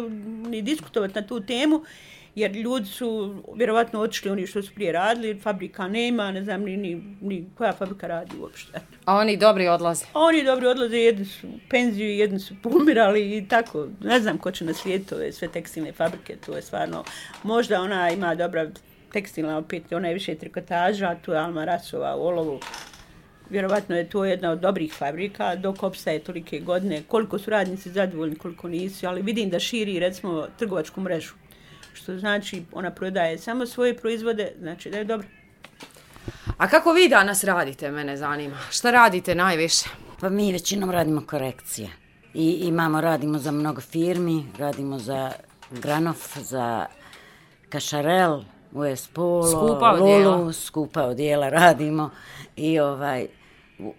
ni 0.48 0.62
diskutovati 0.62 1.14
na 1.14 1.26
tu 1.26 1.40
temu, 1.40 1.84
jer 2.34 2.56
ljudi 2.56 2.86
su 2.86 3.42
vjerovatno 3.56 4.00
otišli 4.00 4.30
oni 4.30 4.46
što 4.46 4.62
su 4.62 4.74
prije 4.74 4.92
radili, 4.92 5.40
fabrika 5.40 5.88
nema, 5.88 6.30
ne 6.30 6.44
znam 6.44 6.62
ni, 6.62 6.76
ni, 6.76 7.16
ni 7.20 7.46
koja 7.58 7.72
fabrika 7.72 8.06
radi 8.06 8.36
uopšte. 8.40 8.80
A 9.04 9.16
oni 9.16 9.36
dobri 9.36 9.68
odlaze. 9.68 10.04
A 10.12 10.20
Oni 10.20 10.44
dobro 10.44 10.70
odlaze, 10.70 10.96
jedni 10.96 11.24
su 11.24 11.46
u 11.46 11.58
penziju, 11.70 12.10
jedni 12.10 12.38
su 12.38 12.54
pomirali 12.62 13.36
i 13.36 13.48
tako. 13.48 13.86
Ne 14.00 14.20
znam 14.20 14.38
ko 14.38 14.50
će 14.50 14.64
na 14.64 14.74
svijetu 14.74 15.14
ove 15.14 15.32
sve 15.32 15.48
tekstilne 15.48 15.92
fabrike, 15.92 16.36
to 16.46 16.56
je 16.56 16.62
stvarno, 16.62 17.04
možda 17.42 17.80
ona 17.80 18.10
ima 18.10 18.34
dobra 18.34 18.66
tekstilna, 19.12 19.58
opet 19.58 19.92
ona 19.92 20.08
je 20.08 20.14
više 20.14 20.34
trikotaža, 20.34 21.16
tu 21.24 21.32
je 21.32 21.38
Alma 21.38 21.64
Rasova 21.64 22.16
u 22.16 22.26
Olovu. 22.26 22.60
Vjerovatno 23.50 23.96
je 23.96 24.08
to 24.08 24.24
jedna 24.24 24.50
od 24.50 24.58
dobrih 24.58 24.94
fabrika, 24.94 25.56
dok 25.56 25.82
opstaje 25.82 26.18
tolike 26.18 26.58
godine. 26.58 27.02
Koliko 27.08 27.38
su 27.38 27.50
radnici 27.50 27.90
zadovoljni, 27.90 28.36
koliko 28.36 28.68
nisu, 28.68 29.06
ali 29.06 29.22
vidim 29.22 29.50
da 29.50 29.58
širi, 29.58 29.98
recimo, 29.98 30.46
trgovačku 30.58 31.00
mrežu. 31.00 31.34
Što 31.94 32.18
znači, 32.18 32.64
ona 32.72 32.90
prodaje 32.90 33.38
samo 33.38 33.66
svoje 33.66 33.96
proizvode, 33.96 34.52
znači 34.60 34.90
da 34.90 34.98
je 34.98 35.04
dobro. 35.04 35.26
A 36.58 36.68
kako 36.68 36.92
vi 36.92 37.08
danas 37.08 37.44
radite, 37.44 37.90
mene 37.90 38.16
zanima? 38.16 38.56
Šta 38.70 38.90
radite 38.90 39.34
najviše? 39.34 39.88
Pa 40.20 40.28
mi 40.28 40.52
većinom 40.52 40.90
radimo 40.90 41.26
korekcije. 41.26 41.88
I 42.34 42.50
imamo, 42.50 43.00
radimo 43.00 43.38
za 43.38 43.50
mnogo 43.50 43.80
firmi, 43.80 44.46
radimo 44.58 44.98
za 44.98 45.32
Granof, 45.70 46.38
za 46.38 46.86
Kašarel, 47.68 48.42
US 48.72 49.08
Polo, 49.08 49.46
Skupa 49.46 49.90
odijela. 49.90 50.36
Lulu, 50.36 50.52
skupa 50.52 51.02
odijela 51.02 51.48
radimo. 51.48 52.10
I 52.56 52.80
ovaj, 52.80 53.26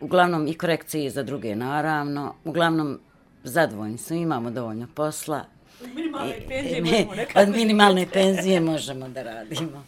uglavnom 0.02 0.48
i 0.48 0.54
korekcije 0.54 1.10
za 1.10 1.24
druge 1.24 1.56
naravno. 1.56 2.36
Uglavnom 2.44 3.00
zadovoljni 3.44 3.98
smo, 3.98 4.16
imamo 4.16 4.52
dovoljno 4.52 4.88
posla. 4.96 5.55
Minimalne 5.82 6.36
penzije 6.48 6.82
Mi 6.82 6.92
možemo 6.92 7.16
nekako 7.16 7.40
od 7.40 7.50
minimalne 7.50 8.08
penzije 8.14 8.60
možemo 8.60 9.10
da 9.10 9.24
radimo. 9.24 9.84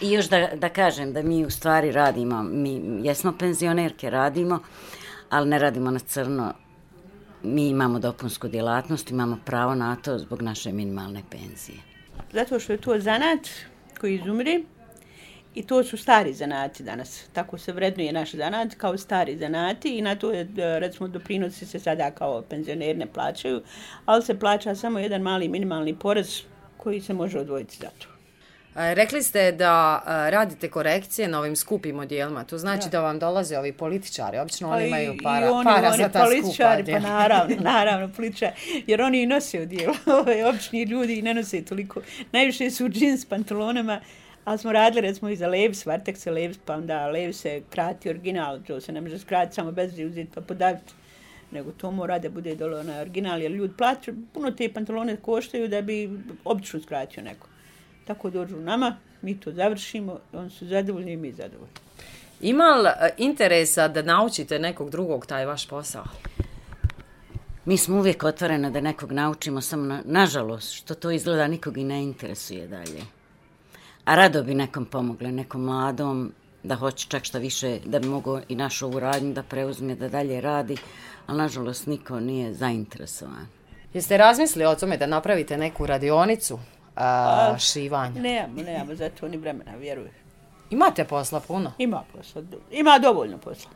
I 0.00 0.10
još 0.10 0.28
da, 0.28 0.48
da 0.54 0.68
kažem 0.68 1.12
da 1.12 1.22
mi 1.22 1.44
u 1.44 1.50
stvari 1.50 1.92
radimo, 1.92 2.42
mi 2.42 2.82
jesmo 3.02 3.32
penzionerke, 3.38 4.10
radimo, 4.10 4.58
ali 5.30 5.48
ne 5.48 5.58
radimo 5.58 5.90
na 5.90 5.98
crno. 5.98 6.54
Mi 7.42 7.68
imamo 7.68 7.98
dopunsku 7.98 8.48
djelatnost, 8.48 9.10
imamo 9.10 9.38
pravo 9.44 9.74
na 9.74 9.96
to 9.96 10.18
zbog 10.18 10.42
naše 10.42 10.72
minimalne 10.72 11.22
penzije. 11.30 11.78
Zato 12.32 12.60
što 12.60 12.72
je 12.72 12.78
to 12.78 13.00
zanat 13.00 13.48
koji 14.00 14.14
izumire 14.14 14.60
i 15.56 15.62
to 15.62 15.84
su 15.84 15.96
stari 15.96 16.34
zanati 16.34 16.82
danas. 16.82 17.24
Tako 17.32 17.58
se 17.58 17.72
vrednuje 17.72 18.12
naš 18.12 18.32
zanat 18.32 18.74
kao 18.74 18.98
stari 18.98 19.36
zanati 19.36 19.98
i 19.98 20.02
na 20.02 20.14
to 20.14 20.30
je, 20.30 20.40
e, 20.40 20.78
recimo, 20.80 21.08
doprinosi 21.08 21.66
se 21.66 21.78
sada 21.78 22.10
kao 22.10 22.42
penzioner 22.42 22.96
ne 22.96 23.06
plaćaju, 23.06 23.62
ali 24.06 24.22
se 24.22 24.38
plaća 24.38 24.74
samo 24.74 24.98
jedan 24.98 25.22
mali 25.22 25.48
minimalni 25.48 25.98
porez 25.98 26.42
koji 26.76 27.00
se 27.00 27.14
može 27.14 27.38
odvojiti 27.38 27.76
za 27.76 27.88
to. 27.98 28.16
Rekli 28.78 29.22
ste 29.22 29.52
da 29.52 30.02
radite 30.06 30.70
korekcije 30.70 31.28
na 31.28 31.38
ovim 31.38 31.56
skupim 31.56 31.98
odjelima. 31.98 32.44
To 32.44 32.58
znači 32.58 32.88
da 32.90 33.00
vam 33.00 33.18
dolaze 33.18 33.58
ovi 33.58 33.72
političari. 33.72 34.38
Obično 34.38 34.70
oni 34.70 34.80
Pa 34.80 34.86
imaju 34.86 35.14
para, 35.22 35.52
oni, 35.52 35.64
para 35.64 35.88
oni 35.88 35.96
za 35.96 36.08
ta 36.08 36.18
skupa 36.18 36.24
političari, 36.24 36.82
odjela. 36.82 37.00
Pa 37.00 37.08
naravno, 37.08 37.56
naravno, 37.72 38.08
političari. 38.16 38.54
Jer 38.86 39.02
oni 39.02 39.22
i 39.22 39.26
nose 39.26 39.60
odijelo. 39.60 39.94
Ove 40.20 40.46
obični 40.46 40.82
ljudi 40.82 41.18
i 41.18 41.22
ne 41.22 41.34
nose 41.34 41.64
toliko. 41.64 42.00
Najviše 42.32 42.70
su 42.70 42.86
u 42.86 42.88
džins 42.88 43.24
pantalonama, 43.24 44.00
ali 44.46 44.58
smo 44.58 44.72
radili 44.72 45.00
recimo 45.00 45.30
i 45.30 45.36
za 45.36 45.46
Levis, 45.46 45.86
Vartex 45.86 46.14
se 46.16 46.30
Levis, 46.30 46.58
pa 46.64 46.74
onda 46.74 47.06
Levis 47.06 47.40
se 47.40 47.62
krati 47.70 48.10
original, 48.10 48.60
to 48.66 48.80
se 48.80 48.92
ne 48.92 49.00
može 49.00 49.18
skratiti 49.18 49.54
samo 49.54 49.72
bez 49.72 49.92
uzeti 49.92 50.30
pa 50.34 50.40
podaviti 50.40 50.92
nego 51.50 51.72
to 51.72 51.90
mora 51.90 52.18
da 52.18 52.28
bude 52.30 52.54
dole 52.54 52.84
na 52.84 53.00
original, 53.00 53.42
jer 53.42 53.52
ljudi 53.52 53.74
plaćaju, 53.78 54.16
puno 54.34 54.50
te 54.50 54.72
pantalone 54.72 55.16
koštaju 55.16 55.68
da 55.68 55.82
bi 55.82 56.10
obično 56.44 56.80
skratio 56.80 57.22
neko. 57.22 57.48
Tako 58.06 58.30
dođu 58.30 58.56
nama, 58.56 58.96
mi 59.22 59.40
to 59.40 59.52
završimo, 59.52 60.18
oni 60.32 60.50
su 60.50 60.66
zadovoljni 60.66 61.12
i 61.12 61.16
mi 61.16 61.32
zadovoljni. 61.32 61.74
Ima 62.40 62.74
li 62.74 62.88
e, 62.88 63.10
interesa 63.16 63.88
da 63.88 64.02
naučite 64.02 64.58
nekog 64.58 64.90
drugog 64.90 65.26
taj 65.26 65.46
vaš 65.46 65.68
posao? 65.68 66.04
Mi 67.64 67.76
smo 67.76 67.98
uvijek 67.98 68.24
otvorene 68.24 68.70
da 68.70 68.80
nekog 68.80 69.12
naučimo, 69.12 69.60
samo 69.60 69.84
na, 69.84 70.02
nažalost, 70.04 70.72
što 70.72 70.94
to 70.94 71.10
izgleda 71.10 71.48
nikog 71.48 71.78
i 71.78 71.84
ne 71.84 72.02
interesuje 72.02 72.68
dalje. 72.68 73.15
A 74.06 74.14
rado 74.14 74.42
bi 74.42 74.54
nekom 74.54 74.84
pomogle, 74.84 75.32
nekom 75.32 75.64
mladom, 75.64 76.32
da 76.62 76.74
hoće 76.74 77.06
čak 77.08 77.24
što 77.24 77.38
više, 77.38 77.78
da 77.84 77.98
bi 77.98 78.08
mogao 78.08 78.40
i 78.48 78.54
našu 78.54 78.86
ovu 78.86 79.00
radnju 79.00 79.32
da 79.32 79.42
preuzme, 79.42 79.94
da 79.94 80.08
dalje 80.08 80.40
radi, 80.40 80.76
ali 81.26 81.38
nažalost 81.38 81.86
niko 81.86 82.20
nije 82.20 82.54
zainteresovan. 82.54 83.46
Jeste 83.94 84.16
razmislili 84.16 84.66
o 84.66 84.74
tome 84.74 84.96
da 84.96 85.06
napravite 85.06 85.56
neku 85.56 85.86
radionicu 85.86 86.58
a, 86.96 87.58
šivanja? 87.58 88.20
Nemamo, 88.20 88.62
nemamo 88.62 88.94
za 88.94 89.10
to 89.20 89.28
ni 89.28 89.36
vremena, 89.36 89.74
vjeruj. 89.76 90.10
Imate 90.70 91.04
posla 91.04 91.40
puno? 91.40 91.72
Ima 91.78 92.04
posla, 92.12 92.42
ima 92.70 92.98
dovoljno 92.98 93.38
posla. 93.38 93.70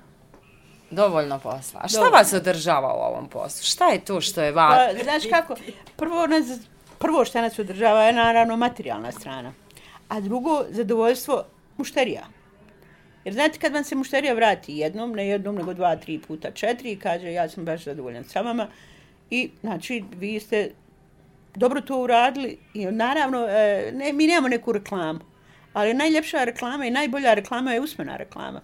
Dovoljno 0.90 1.38
posla. 1.38 1.80
A 1.82 1.88
šta 1.88 1.98
Dovoljno. 1.98 2.18
vas 2.18 2.32
održava 2.32 2.94
u 2.94 2.98
ovom 2.98 3.28
poslu? 3.28 3.64
Šta 3.64 3.88
je 3.88 4.04
to 4.04 4.20
što 4.20 4.42
je 4.42 4.52
va... 4.52 4.68
Pa, 4.68 5.02
znaš 5.02 5.22
kako, 5.30 5.54
prvo, 5.96 6.26
nas, 6.26 6.46
prvo 6.98 7.24
što 7.24 7.40
nas 7.40 7.58
održava 7.58 8.02
je 8.02 8.12
naravno 8.12 8.56
materijalna 8.56 9.12
strana, 9.12 9.52
a 10.10 10.20
drugo, 10.20 10.64
zadovoljstvo 10.70 11.44
mušterija. 11.76 12.26
Jer 13.24 13.34
znate, 13.34 13.58
kad 13.58 13.72
vam 13.72 13.84
se 13.84 13.94
mušterija 13.94 14.34
vrati 14.34 14.76
jednom, 14.76 15.12
ne 15.12 15.26
jednom, 15.26 15.54
nego 15.54 15.74
dva, 15.74 15.96
tri 15.96 16.18
puta, 16.18 16.50
četiri, 16.50 16.92
i 16.92 16.98
kaže 16.98 17.32
ja 17.32 17.48
sam 17.48 17.64
baš 17.64 17.84
zadovoljan 17.84 18.24
sa 18.24 18.40
vama, 18.40 18.66
i 19.30 19.50
znači 19.60 20.04
vi 20.16 20.40
ste 20.40 20.70
dobro 21.54 21.80
to 21.80 22.02
uradili 22.02 22.58
i 22.74 22.86
naravno, 22.86 23.46
e, 23.48 23.92
ne, 23.94 24.12
mi 24.12 24.26
nemamo 24.26 24.48
neku 24.48 24.72
reklamu, 24.72 25.20
ali 25.72 25.94
najljepša 25.94 26.44
reklama 26.44 26.86
i 26.86 26.90
najbolja 26.90 27.34
reklama 27.34 27.72
je 27.72 27.80
usmena 27.80 28.16
reklama. 28.16 28.60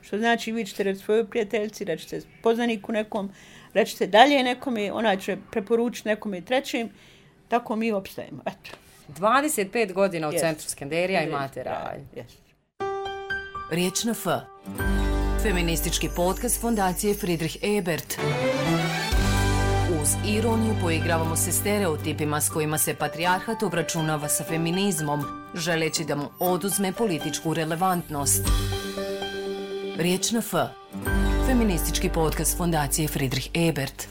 Što 0.00 0.18
znači 0.18 0.52
vi 0.52 0.66
ćete 0.66 0.82
reći 0.82 1.00
svojoj 1.00 1.26
prijateljci, 1.26 1.84
rećete 1.84 2.20
poznaniku 2.42 2.92
nekom, 2.92 3.30
rećete 3.74 4.06
dalje 4.06 4.42
nekom 4.42 4.78
i 4.78 4.90
ona 4.90 5.16
će 5.16 5.36
preporučiti 5.50 6.08
nekom 6.08 6.34
i 6.34 6.44
trećim, 6.44 6.90
tako 7.48 7.76
mi 7.76 7.92
opstajemo. 7.92 8.42
Eto. 8.46 8.87
25 9.08 9.92
godina 9.92 10.28
u 10.28 10.32
Jest. 10.32 10.44
centru 10.44 10.68
Skenderija 10.68 11.20
Jest, 11.20 11.30
imate 11.32 11.64
da, 11.64 11.70
raj. 11.70 11.98
jest. 12.16 12.38
Riječ 13.70 14.04
na 14.04 14.12
F. 14.12 14.26
Feministički 15.42 16.08
podcast 16.16 16.60
fondacije 16.60 17.14
Friedrich 17.14 17.56
Ebert. 17.62 18.18
Uz 20.02 20.08
ironiju 20.26 20.74
poigravamo 20.82 21.36
se 21.36 21.52
stereotipima 21.52 22.40
s 22.40 22.50
kojima 22.50 22.78
se 22.78 22.94
patrijarhat 22.94 23.62
obračunava 23.62 24.28
sa 24.28 24.44
feminizmom, 24.44 25.24
želeći 25.54 26.04
da 26.04 26.16
mu 26.16 26.28
oduzme 26.38 26.92
političku 26.92 27.54
relevantnost. 27.54 28.42
Riječ 29.96 30.30
na 30.30 30.38
F. 30.38 30.54
Feministički 31.46 32.08
podcast 32.08 32.56
Fondacije 32.58 33.08
Friedrich 33.08 33.48
Ebert. 33.54 34.08